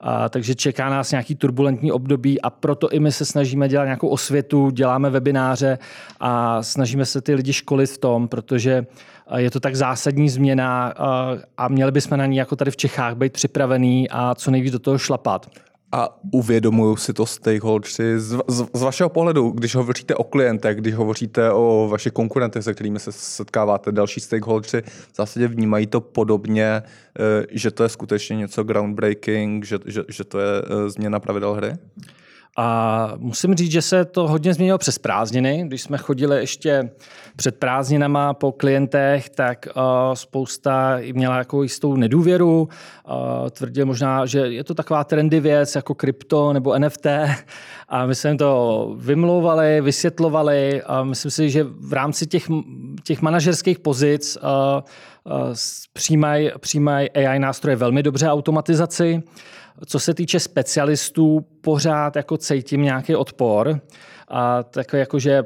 a, 0.00 0.28
takže 0.28 0.54
čeká 0.54 0.88
nás 0.88 1.10
nějaký 1.10 1.34
turbulentní 1.34 1.92
období 1.92 2.40
a 2.40 2.50
proto 2.50 2.88
i 2.88 3.00
my 3.00 3.12
se 3.12 3.24
snažíme 3.24 3.68
dělat 3.68 3.84
nějakou 3.84 4.08
osvětu, 4.08 4.70
děláme 4.70 5.10
webináře 5.10 5.78
a 6.20 6.62
snažíme 6.62 7.06
se 7.06 7.20
ty 7.20 7.34
lidi 7.34 7.52
školit 7.52 7.90
v 7.90 7.98
tom, 7.98 8.28
protože 8.28 8.86
je 9.36 9.50
to 9.50 9.60
tak 9.60 9.76
zásadní 9.76 10.28
změna 10.28 10.94
a 11.56 11.68
měli 11.68 11.92
bychom 11.92 12.18
na 12.18 12.26
ní 12.26 12.36
jako 12.36 12.56
tady 12.56 12.70
v 12.70 12.76
Čechách 12.76 13.14
být 13.14 13.32
připravený 13.32 14.10
a 14.10 14.34
co 14.34 14.50
nejvíc 14.50 14.72
do 14.72 14.78
toho 14.78 14.98
šlapat. 14.98 15.50
A 15.92 16.18
uvědomují 16.32 16.96
si 16.96 17.12
to 17.12 17.26
stakeholders 17.26 17.96
z, 18.16 18.38
z, 18.48 18.64
z 18.72 18.82
vašeho 18.82 19.08
pohledu, 19.08 19.50
když 19.50 19.74
hovoříte 19.74 20.14
o 20.14 20.24
klientech, 20.24 20.76
když 20.76 20.94
hovoříte 20.94 21.52
o 21.52 21.88
vašich 21.90 22.12
konkurentech, 22.12 22.64
se 22.64 22.74
kterými 22.74 23.00
se 23.00 23.12
setkáváte, 23.12 23.92
další 23.92 24.20
stakeholders 24.20 24.72
v 25.12 25.16
zásadě 25.16 25.48
vnímají 25.48 25.86
to 25.86 26.00
podobně, 26.00 26.82
eh, 26.82 27.46
že 27.50 27.70
to 27.70 27.82
je 27.82 27.88
skutečně 27.88 28.36
něco 28.36 28.64
groundbreaking, 28.64 29.64
že, 29.64 29.78
že, 29.86 30.04
že 30.08 30.24
to 30.24 30.38
je 30.38 30.62
eh, 30.62 30.90
změna 30.90 31.20
pravidel 31.20 31.54
hry? 31.54 31.72
A 32.56 33.12
musím 33.16 33.54
říct, 33.54 33.72
že 33.72 33.82
se 33.82 34.04
to 34.04 34.28
hodně 34.28 34.54
změnilo 34.54 34.78
přes 34.78 34.98
prázdniny. 34.98 35.64
Když 35.66 35.82
jsme 35.82 35.98
chodili 35.98 36.36
ještě 36.36 36.90
před 37.36 37.58
prázdninama 37.58 38.34
po 38.34 38.52
klientech, 38.52 39.30
tak 39.30 39.66
uh, 39.76 39.82
spousta 40.14 40.98
měla 41.12 41.38
jako 41.38 41.62
jistou 41.62 41.96
nedůvěru. 41.96 42.60
Uh, 42.60 43.48
tvrdil 43.50 43.86
možná, 43.86 44.26
že 44.26 44.38
je 44.38 44.64
to 44.64 44.74
taková 44.74 45.04
trendy 45.04 45.40
věc 45.40 45.74
jako 45.74 45.94
krypto 45.94 46.52
nebo 46.52 46.78
NFT. 46.78 47.06
A 47.88 48.06
my 48.06 48.14
jsme 48.14 48.36
to 48.36 48.94
vymlouvali, 48.98 49.80
vysvětlovali. 49.80 50.82
A 50.82 51.04
myslím 51.04 51.30
si, 51.30 51.50
že 51.50 51.64
v 51.64 51.92
rámci 51.92 52.26
těch, 52.26 52.46
těch 53.04 53.22
manažerských 53.22 53.78
pozic 53.78 54.38
uh, 54.42 54.48
uh, 55.24 55.54
přijímají 55.92 56.50
přijímaj 56.58 57.08
AI 57.14 57.38
nástroje 57.38 57.76
velmi 57.76 58.02
dobře 58.02 58.28
automatizaci. 58.28 59.22
Co 59.86 59.98
se 60.00 60.14
týče 60.14 60.40
specialistů, 60.40 61.46
pořád 61.60 62.16
jako 62.16 62.36
cítím 62.36 62.82
nějaký 62.82 63.16
odpor. 63.16 63.80
A 64.28 64.62
tak 64.62 64.92
jako, 64.92 65.18
že 65.18 65.42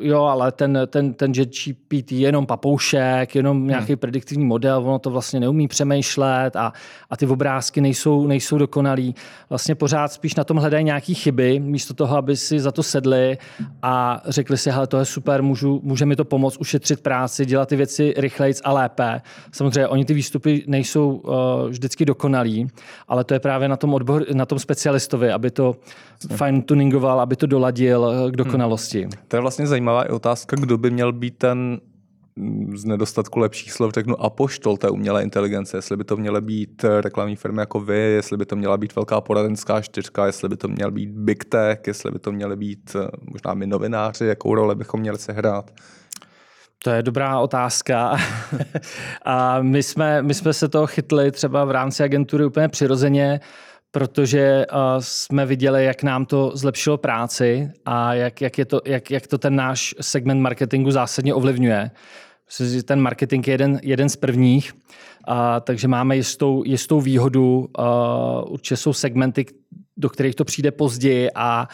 jo, 0.00 0.22
ale 0.22 0.52
ten, 0.52 0.78
ten, 0.86 1.14
ten 1.14 1.32
GPT 1.32 2.12
je 2.12 2.18
jenom 2.18 2.46
papoušek, 2.46 3.34
jenom 3.34 3.56
hmm. 3.56 3.68
nějaký 3.68 3.96
prediktivní 3.96 4.44
model, 4.44 4.78
ono 4.78 4.98
to 4.98 5.10
vlastně 5.10 5.40
neumí 5.40 5.68
přemýšlet 5.68 6.56
a, 6.56 6.72
a 7.10 7.16
ty 7.16 7.26
obrázky 7.26 7.80
nejsou, 7.80 8.26
nejsou 8.26 8.58
dokonalý. 8.58 9.14
Vlastně 9.48 9.74
pořád 9.74 10.12
spíš 10.12 10.34
na 10.34 10.44
tom 10.44 10.56
hledají 10.56 10.84
nějaké 10.84 11.14
chyby, 11.14 11.60
místo 11.60 11.94
toho, 11.94 12.16
aby 12.16 12.36
si 12.36 12.60
za 12.60 12.72
to 12.72 12.82
sedli 12.82 13.38
a 13.82 14.22
řekli 14.26 14.58
si, 14.58 14.70
hele, 14.70 14.86
to 14.86 14.98
je 14.98 15.04
super, 15.04 15.42
můžu, 15.42 15.80
může 15.82 16.06
mi 16.06 16.16
to 16.16 16.24
pomoct 16.24 16.56
ušetřit 16.56 17.00
práci, 17.00 17.46
dělat 17.46 17.68
ty 17.68 17.76
věci 17.76 18.14
rychleji 18.16 18.54
a 18.64 18.72
lépe. 18.72 19.22
Samozřejmě 19.52 19.88
oni 19.88 20.04
ty 20.04 20.14
výstupy 20.14 20.64
nejsou 20.66 21.10
uh, 21.10 21.34
vždycky 21.68 22.04
dokonalí, 22.04 22.68
ale 23.08 23.24
to 23.24 23.34
je 23.34 23.40
právě 23.40 23.68
na 23.68 23.76
tom, 23.76 23.94
odbor, 23.94 24.24
na 24.34 24.46
tom 24.46 24.58
specialistovi, 24.58 25.32
aby 25.32 25.50
to 25.50 25.76
fine 26.28 26.62
tuningoval, 26.62 27.20
aby 27.20 27.36
to 27.36 27.46
doladil 27.46 28.12
eh, 28.12 28.30
k 28.30 28.36
dokonalosti. 28.36 29.02
Hmm. 29.02 29.10
To 29.28 29.36
je 29.36 29.40
vlastně 29.40 29.66
zajímavá 29.82 30.04
i 30.04 30.08
otázka, 30.08 30.56
kdo 30.56 30.78
by 30.78 30.90
měl 30.90 31.12
být 31.12 31.38
ten 31.38 31.80
z 32.74 32.84
nedostatku 32.84 33.38
lepších 33.38 33.72
slov 33.72 33.92
řeknu 33.92 34.20
apoštol 34.20 34.76
té 34.76 34.90
umělé 34.90 35.22
inteligence, 35.22 35.76
jestli 35.76 35.96
by 35.96 36.04
to 36.04 36.16
měly 36.16 36.40
být 36.40 36.84
eh, 36.84 37.00
reklamní 37.00 37.36
firmy 37.36 37.60
jako 37.60 37.80
vy, 37.80 37.98
jestli 37.98 38.36
by 38.36 38.46
to 38.46 38.56
měla 38.56 38.76
být 38.76 38.96
velká 38.96 39.20
poradenská 39.20 39.80
čtyřka, 39.80 40.26
jestli 40.26 40.48
by 40.48 40.56
to 40.56 40.68
měl 40.68 40.90
být 40.90 41.10
big 41.10 41.44
tech, 41.44 41.78
jestli 41.86 42.10
by 42.10 42.18
to 42.18 42.32
měly 42.32 42.56
být 42.56 42.96
možná 43.32 43.54
my 43.54 43.66
novináři, 43.66 44.26
jakou 44.26 44.54
roli 44.54 44.74
bychom 44.74 45.00
měli 45.00 45.18
sehrát. 45.18 45.70
To 46.84 46.90
je 46.90 47.02
dobrá 47.02 47.38
otázka. 47.38 48.16
a 49.24 49.62
my 49.62 49.82
jsme, 49.82 50.22
my 50.22 50.34
jsme 50.34 50.52
se 50.52 50.68
toho 50.68 50.86
chytli 50.86 51.30
třeba 51.30 51.64
v 51.64 51.70
rámci 51.70 52.02
agentury 52.02 52.44
úplně 52.44 52.68
přirozeně, 52.68 53.40
protože 53.92 54.66
jsme 54.98 55.46
viděli, 55.46 55.84
jak 55.84 56.02
nám 56.02 56.26
to 56.26 56.52
zlepšilo 56.54 56.98
práci 56.98 57.70
a 57.84 58.14
jak, 58.14 58.40
jak, 58.40 58.58
je 58.58 58.64
to, 58.64 58.80
jak, 58.84 59.10
jak 59.10 59.26
to 59.26 59.38
ten 59.38 59.56
náš 59.56 59.94
segment 60.00 60.40
marketingu 60.40 60.90
zásadně 60.90 61.34
ovlivňuje. 61.34 61.90
Myslím, 62.46 62.68
že 62.68 62.82
ten 62.82 63.00
marketing 63.00 63.48
je 63.48 63.54
jeden, 63.54 63.80
jeden 63.82 64.08
z 64.08 64.16
prvních, 64.16 64.72
uh, 65.28 65.34
takže 65.60 65.88
máme 65.88 66.16
jistou, 66.16 66.62
jistou 66.66 67.00
výhodu. 67.00 67.68
Uh, 67.78 68.52
určitě 68.52 68.76
jsou 68.76 68.92
segmenty, 68.92 69.46
do 69.96 70.08
kterých 70.08 70.34
to 70.34 70.44
přijde 70.44 70.70
později 70.70 71.30
a 71.34 71.68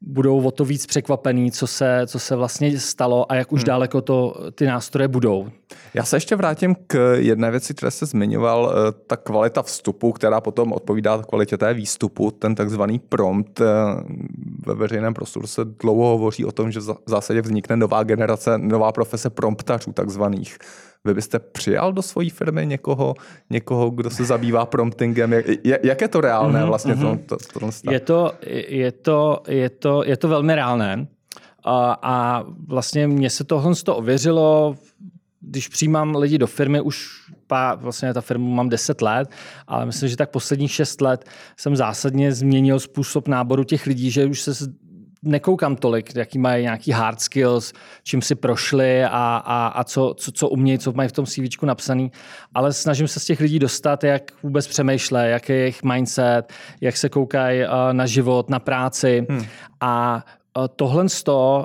budou 0.00 0.42
o 0.42 0.50
to 0.50 0.64
víc 0.64 0.86
překvapený, 0.86 1.50
co 1.50 1.66
se, 1.66 2.02
co 2.06 2.18
se 2.18 2.36
vlastně 2.36 2.80
stalo 2.80 3.32
a 3.32 3.34
jak 3.34 3.52
už 3.52 3.60
hmm. 3.60 3.66
daleko 3.66 4.00
to 4.00 4.34
ty 4.54 4.66
nástroje 4.66 5.08
budou. 5.08 5.48
Já 5.94 6.04
se 6.04 6.16
ještě 6.16 6.36
vrátím 6.36 6.76
k 6.86 7.14
jedné 7.16 7.50
věci, 7.50 7.74
které 7.74 7.90
jste 7.90 8.06
zmiňoval, 8.06 8.72
eh, 8.72 8.92
ta 9.06 9.16
kvalita 9.16 9.62
vstupu, 9.62 10.12
která 10.12 10.40
potom 10.40 10.72
odpovídá 10.72 11.22
kvalitě 11.22 11.56
té 11.56 11.74
výstupu, 11.74 12.30
ten 12.30 12.54
takzvaný 12.54 12.98
prompt. 12.98 13.60
Eh, 13.60 13.64
ve 14.66 14.74
veřejném 14.74 15.14
prostoru 15.14 15.46
se 15.46 15.64
dlouho 15.64 16.08
hovoří 16.08 16.44
o 16.44 16.52
tom, 16.52 16.72
že 16.72 16.80
v 16.80 16.96
zásadě 17.06 17.40
vznikne 17.40 17.76
nová 17.76 18.02
generace, 18.02 18.58
nová 18.58 18.92
profese 18.92 19.30
promptařů 19.30 19.92
takzvaných. 19.92 20.58
Vy 21.04 21.14
byste 21.14 21.38
přijal 21.38 21.92
do 21.92 22.02
své 22.02 22.30
firmy 22.30 22.66
někoho, 22.66 23.14
někoho, 23.50 23.90
kdo 23.90 24.10
se 24.10 24.24
zabývá 24.24 24.66
promptingem? 24.66 25.32
Jak, 25.32 25.84
jak 25.84 26.00
je 26.00 26.08
to 26.08 26.20
reálné 26.20 26.58
mhm, 26.58 26.68
vlastně? 26.68 26.94
Mm-hmm. 26.94 27.18
To, 27.26 27.36
to, 27.36 27.60
to, 27.60 27.90
je, 27.90 28.00
to, 28.00 28.32
je, 28.68 28.92
to, 28.92 29.42
je, 29.48 29.70
to, 29.70 30.02
je 30.04 30.16
to 30.16 30.28
velmi 30.28 30.54
reálné. 30.54 31.06
A, 31.64 31.98
a 32.02 32.44
vlastně 32.66 33.08
mě 33.08 33.30
se 33.30 33.44
tohle 33.44 33.74
to 33.74 33.96
ověřilo, 33.96 34.76
když 35.40 35.68
přijímám 35.68 36.16
lidi 36.16 36.38
do 36.38 36.46
firmy, 36.46 36.80
už 36.80 37.08
pár, 37.46 37.78
vlastně 37.78 38.14
ta 38.14 38.20
firmu 38.20 38.54
mám 38.54 38.68
10 38.68 39.02
let, 39.02 39.30
ale 39.66 39.86
myslím, 39.86 40.08
že 40.08 40.16
tak 40.16 40.30
posledních 40.30 40.72
6 40.72 41.00
let 41.00 41.24
jsem 41.56 41.76
zásadně 41.76 42.32
změnil 42.32 42.80
způsob 42.80 43.28
náboru 43.28 43.64
těch 43.64 43.86
lidí, 43.86 44.10
že 44.10 44.26
už 44.26 44.40
se 44.40 44.54
nekoukám 45.22 45.76
tolik, 45.76 46.16
jaký 46.16 46.38
mají 46.38 46.62
nějaký 46.62 46.90
hard 46.90 47.20
skills, 47.20 47.72
čím 48.02 48.22
si 48.22 48.34
prošli 48.34 49.04
a, 49.04 49.08
a, 49.44 49.66
a 49.66 49.84
co, 49.84 50.14
co, 50.16 50.32
co 50.32 50.48
umějí, 50.48 50.78
co 50.78 50.92
mají 50.92 51.08
v 51.08 51.12
tom 51.12 51.26
CV 51.26 51.62
napsaný, 51.62 52.12
ale 52.54 52.72
snažím 52.72 53.08
se 53.08 53.20
z 53.20 53.24
těch 53.24 53.40
lidí 53.40 53.58
dostat, 53.58 54.04
jak 54.04 54.32
vůbec 54.42 54.66
přemýšlej, 54.66 55.30
jaký 55.30 55.52
je 55.52 55.58
jejich 55.58 55.82
mindset, 55.82 56.52
jak 56.80 56.96
se 56.96 57.08
koukají 57.08 57.62
uh, 57.62 57.68
na 57.92 58.06
život, 58.06 58.50
na 58.50 58.58
práci 58.58 59.26
hmm. 59.30 59.44
a 59.80 60.24
uh, 60.56 60.66
tohle 60.76 61.06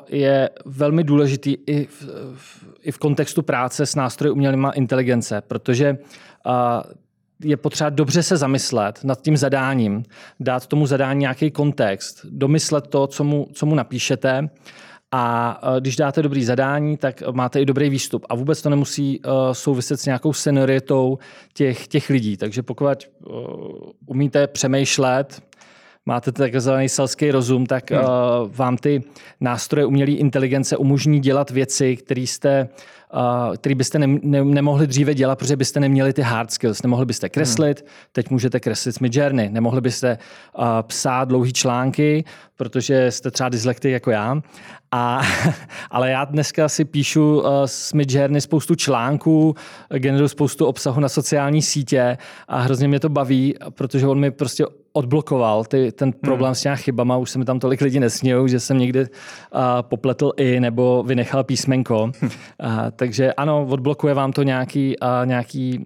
je 0.09 0.49
velmi 0.65 1.03
důležitý 1.03 1.57
i 1.67 1.85
v, 1.85 2.01
v, 2.35 2.65
i 2.81 2.91
v 2.91 2.97
kontextu 2.97 3.41
práce 3.41 3.85
s 3.85 3.95
nástroji 3.95 4.31
umělé 4.31 4.71
inteligence, 4.75 5.41
protože 5.41 5.97
uh, 6.45 6.53
je 7.43 7.57
potřeba 7.57 7.89
dobře 7.89 8.23
se 8.23 8.37
zamyslet 8.37 9.03
nad 9.03 9.21
tím 9.21 9.37
zadáním, 9.37 10.03
dát 10.39 10.67
tomu 10.67 10.87
zadání 10.87 11.19
nějaký 11.19 11.51
kontext, 11.51 12.25
domyslet 12.29 12.87
to, 12.87 13.07
co 13.07 13.23
mu, 13.23 13.47
co 13.53 13.65
mu 13.65 13.75
napíšete 13.75 14.49
a 15.15 15.59
e, 15.63 15.81
když 15.81 15.95
dáte 15.95 16.21
dobrý 16.21 16.43
zadání, 16.43 16.97
tak 16.97 17.23
máte 17.31 17.61
i 17.61 17.65
dobrý 17.65 17.89
výstup. 17.89 18.25
A 18.29 18.35
vůbec 18.35 18.61
to 18.61 18.69
nemusí 18.69 19.19
uh, 19.19 19.33
souviset 19.51 19.99
s 19.99 20.05
nějakou 20.05 20.33
senioritou 20.33 21.17
těch, 21.53 21.87
těch 21.87 22.09
lidí. 22.09 22.37
Takže 22.37 22.63
pokud 22.63 22.87
uh, 22.87 23.35
umíte 24.05 24.47
přemýšlet, 24.47 25.41
máte 26.05 26.31
takzvaný 26.31 26.89
selský 26.89 27.31
rozum, 27.31 27.65
tak 27.65 27.91
hmm. 27.91 27.99
uh, 27.99 28.07
vám 28.55 28.77
ty 28.77 29.03
nástroje 29.41 29.85
umělé 29.85 30.11
inteligence 30.11 30.77
umožní 30.77 31.19
dělat 31.19 31.51
věci, 31.51 31.95
které 31.95 32.21
jste 32.21 32.69
který 33.57 33.75
byste 33.75 33.99
ne, 33.99 34.07
ne, 34.21 34.43
nemohli 34.45 34.87
dříve 34.87 35.13
dělat, 35.13 35.39
protože 35.39 35.55
byste 35.55 35.79
neměli 35.79 36.13
ty 36.13 36.21
hard 36.21 36.51
skills. 36.51 36.83
Nemohli 36.83 37.05
byste 37.05 37.29
kreslit, 37.29 37.79
hmm. 37.79 37.89
teď 38.11 38.29
můžete 38.29 38.59
kreslit 38.59 38.95
s 38.95 38.99
Midjourney. 38.99 39.49
Nemohli 39.49 39.81
byste 39.81 40.17
uh, 40.57 40.65
psát 40.81 41.27
dlouhý 41.27 41.53
články, 41.53 42.23
protože 42.55 43.11
jste 43.11 43.31
třeba 43.31 43.49
dyslektik 43.49 43.91
jako 43.91 44.11
já. 44.11 44.41
A, 44.95 45.21
ale 45.91 46.11
já 46.11 46.25
dneska 46.25 46.69
si 46.69 46.85
píšu 46.85 47.39
uh, 47.39 47.45
s 47.65 47.93
Midjourney 47.93 48.41
spoustu 48.41 48.75
článků, 48.75 49.55
generuju 49.97 50.27
spoustu 50.27 50.65
obsahu 50.65 50.99
na 50.99 51.09
sociální 51.09 51.61
sítě 51.61 52.17
a 52.47 52.59
hrozně 52.59 52.87
mě 52.87 52.99
to 52.99 53.09
baví, 53.09 53.55
protože 53.69 54.07
on 54.07 54.19
mi 54.19 54.31
prostě 54.31 54.65
odblokoval 54.93 55.65
ty, 55.65 55.91
ten 55.91 56.11
problém 56.11 56.49
hmm. 56.49 56.55
s 56.55 56.61
těmi 56.61 56.77
chybama. 56.77 57.17
Už 57.17 57.29
se 57.29 57.39
mi 57.39 57.45
tam 57.45 57.59
tolik 57.59 57.81
lidí 57.81 57.99
nesmějou, 57.99 58.47
že 58.47 58.59
jsem 58.59 58.77
někdy 58.77 58.99
uh, 58.99 59.07
popletl 59.81 60.31
i 60.37 60.59
nebo 60.59 61.03
vynechal 61.03 61.43
písmenko. 61.43 62.03
uh, 62.03 62.29
takže 62.95 63.33
ano, 63.33 63.67
odblokuje 63.69 64.13
vám 64.13 64.31
to 64.31 64.43
nějaký, 64.43 64.95
uh, 64.99 65.25
nějaký 65.25 65.85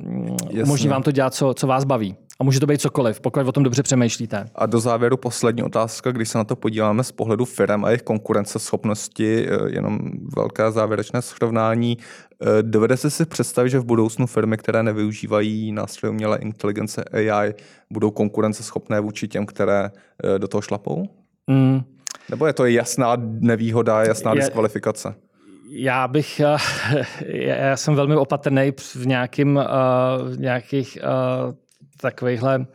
umožní 0.63 0.89
vám 0.89 1.04
to 1.04 1.12
dělat, 1.12 1.34
co, 1.34 1.54
co 1.54 1.67
vás 1.67 1.84
baví. 1.84 2.15
A 2.39 2.43
může 2.43 2.60
to 2.60 2.65
být 2.65 2.82
cokoliv, 2.82 3.19
pokud 3.19 3.47
o 3.47 3.52
tom 3.52 3.63
dobře 3.63 3.84
přemýšlíte. 3.84 4.45
A 4.56 4.65
do 4.65 4.80
závěru 4.80 5.17
poslední 5.17 5.63
otázka, 5.63 6.12
když 6.12 6.30
se 6.30 6.38
na 6.38 6.43
to 6.43 6.56
podíváme 6.56 7.04
z 7.04 7.12
pohledu 7.12 7.45
firm 7.45 7.86
a 7.86 7.89
jejich 7.89 8.02
konkurenceschopnosti, 8.02 9.47
eh, 9.50 9.58
jenom 9.69 10.00
velké 10.36 10.71
závěrečné 10.71 11.21
srovnání. 11.21 11.97
Eh, 12.41 12.63
dovedete 12.63 13.10
si 13.10 13.26
představit, 13.26 13.69
že 13.69 13.80
v 13.80 13.86
budoucnu 13.86 14.28
firmy, 14.28 14.58
které 14.58 14.84
nevyužívají 14.84 15.71
nástroje 15.71 16.12
umělé 16.12 16.38
inteligence 16.38 17.04
AI, 17.04 17.54
budou 17.91 18.12
konkurenceschopné 18.12 19.00
vůči 19.00 19.28
těm, 19.28 19.45
které 19.45 19.91
eh, 20.23 20.39
do 20.39 20.47
toho 20.47 20.62
šlapou? 20.62 21.06
Mm. 21.47 21.82
Nebo 22.30 22.47
je 22.47 22.54
to 22.54 22.65
jasná 22.65 23.15
nevýhoda, 23.19 24.04
jasná 24.04 24.32
je, 24.32 24.39
diskvalifikace? 24.39 25.15
Já 25.69 26.08
bych, 26.08 26.41
já 27.26 27.78
jsem 27.78 27.95
velmi 27.95 28.15
opatrný 28.15 28.71
v, 28.95 29.08
nějakým, 29.08 29.60
v 30.32 30.39
nějakých 30.39 30.97
takovýchhle 32.02 32.60
uh, 32.60 32.66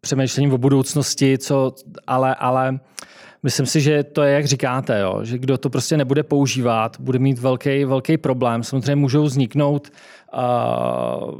přemýšlením 0.00 0.52
o 0.52 0.58
budoucnosti, 0.58 1.38
co, 1.38 1.74
ale, 2.06 2.34
ale 2.34 2.78
myslím 3.42 3.66
si, 3.66 3.80
že 3.80 4.04
to 4.04 4.22
je, 4.22 4.34
jak 4.34 4.44
říkáte, 4.44 5.00
jo, 5.00 5.20
že 5.24 5.38
kdo 5.38 5.58
to 5.58 5.70
prostě 5.70 5.96
nebude 5.96 6.22
používat, 6.22 6.96
bude 7.00 7.18
mít 7.18 7.38
velký, 7.38 7.84
velký 7.84 8.18
problém. 8.18 8.62
Samozřejmě 8.62 8.96
můžou 8.96 9.24
vzniknout 9.24 9.92
uh, 10.34 11.34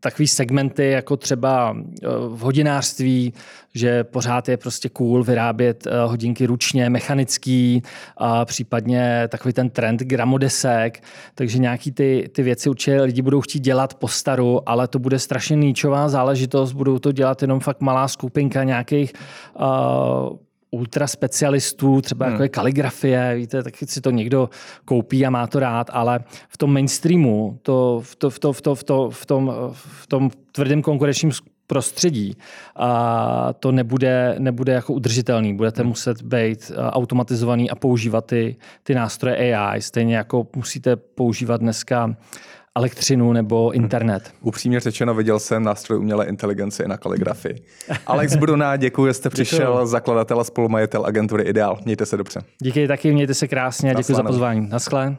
takový 0.00 0.28
segmenty, 0.28 0.90
jako 0.90 1.16
třeba 1.16 1.76
eh, 1.76 2.06
v 2.28 2.38
hodinářství, 2.38 3.32
že 3.74 4.04
pořád 4.04 4.48
je 4.48 4.56
prostě 4.56 4.88
cool 4.88 5.24
vyrábět 5.24 5.86
eh, 5.86 5.90
hodinky 6.04 6.46
ručně, 6.46 6.90
mechanický, 6.90 7.82
a 8.16 8.44
případně 8.44 9.28
takový 9.28 9.52
ten 9.52 9.70
trend 9.70 10.00
gramodesek, 10.00 11.02
takže 11.34 11.58
nějaký 11.58 11.92
ty, 11.92 12.30
ty 12.32 12.42
věci 12.42 12.70
určitě 12.70 13.02
lidi 13.02 13.22
budou 13.22 13.40
chtít 13.40 13.60
dělat 13.60 13.94
po 13.94 14.08
staru, 14.08 14.68
ale 14.68 14.88
to 14.88 14.98
bude 14.98 15.18
strašně 15.18 15.56
níčová 15.56 16.08
záležitost, 16.08 16.72
budou 16.72 16.98
to 16.98 17.12
dělat 17.12 17.42
jenom 17.42 17.60
fakt 17.60 17.80
malá 17.80 18.08
skupinka 18.08 18.64
nějakých 18.64 19.12
uh, 19.60 20.38
ultra 20.70 21.06
specialistů, 21.06 22.00
třeba 22.00 22.26
hmm. 22.26 22.32
jako 22.32 22.42
je 22.42 22.48
kaligrafie, 22.48 23.34
víte, 23.36 23.62
tak 23.62 23.74
si 23.84 24.00
to 24.00 24.10
někdo 24.10 24.50
koupí 24.84 25.26
a 25.26 25.30
má 25.30 25.46
to 25.46 25.60
rád, 25.60 25.90
ale 25.92 26.20
v 26.48 26.56
tom 26.56 26.72
mainstreamu, 26.72 27.58
to, 27.62 28.00
v, 28.04 28.16
to, 28.16 28.30
v, 28.30 28.38
to, 28.38 28.52
v, 28.52 28.62
to, 28.62 28.74
v, 28.74 28.84
to, 28.84 29.10
v, 29.10 29.26
tom, 29.26 29.52
v 29.72 30.06
tom 30.06 30.30
tvrdém 30.52 30.82
konkurenčním 30.82 31.30
prostředí 31.66 32.36
a 32.76 33.52
to 33.60 33.72
nebude, 33.72 34.34
nebude 34.38 34.72
jako 34.72 34.92
udržitelný. 34.92 35.54
Budete 35.54 35.82
hmm. 35.82 35.88
muset 35.88 36.22
být 36.22 36.72
automatizovaný 36.90 37.70
a 37.70 37.74
používat 37.74 38.26
ty, 38.26 38.56
ty 38.82 38.94
nástroje 38.94 39.56
AI, 39.56 39.82
stejně 39.82 40.16
jako 40.16 40.46
musíte 40.56 40.96
používat 40.96 41.60
dneska 41.60 42.16
elektřinu 42.78 43.32
nebo 43.32 43.70
internet. 43.70 44.32
Upřímně 44.40 44.80
řečeno, 44.80 45.14
viděl 45.14 45.38
jsem 45.38 45.62
nástroj 45.62 45.98
umělé 45.98 46.26
inteligence 46.26 46.84
i 46.84 46.88
na 46.88 46.96
kaligrafii. 46.96 47.62
Alex 48.06 48.36
Bruna, 48.36 48.76
děkuji, 48.76 49.06
že 49.06 49.14
jste 49.14 49.30
přišel, 49.30 49.72
děkuju. 49.72 49.86
zakladatel 49.86 50.40
a 50.40 50.44
spolumajitel 50.44 51.06
agentury 51.06 51.42
Ideál. 51.44 51.78
Mějte 51.84 52.06
se 52.06 52.16
dobře. 52.16 52.40
Díky 52.58 52.88
taky, 52.88 53.12
mějte 53.12 53.34
se 53.34 53.48
krásně 53.48 53.90
a 53.90 53.94
děkuji 53.94 54.14
za 54.14 54.22
pozvání. 54.22 54.68
Naschle. 54.68 55.16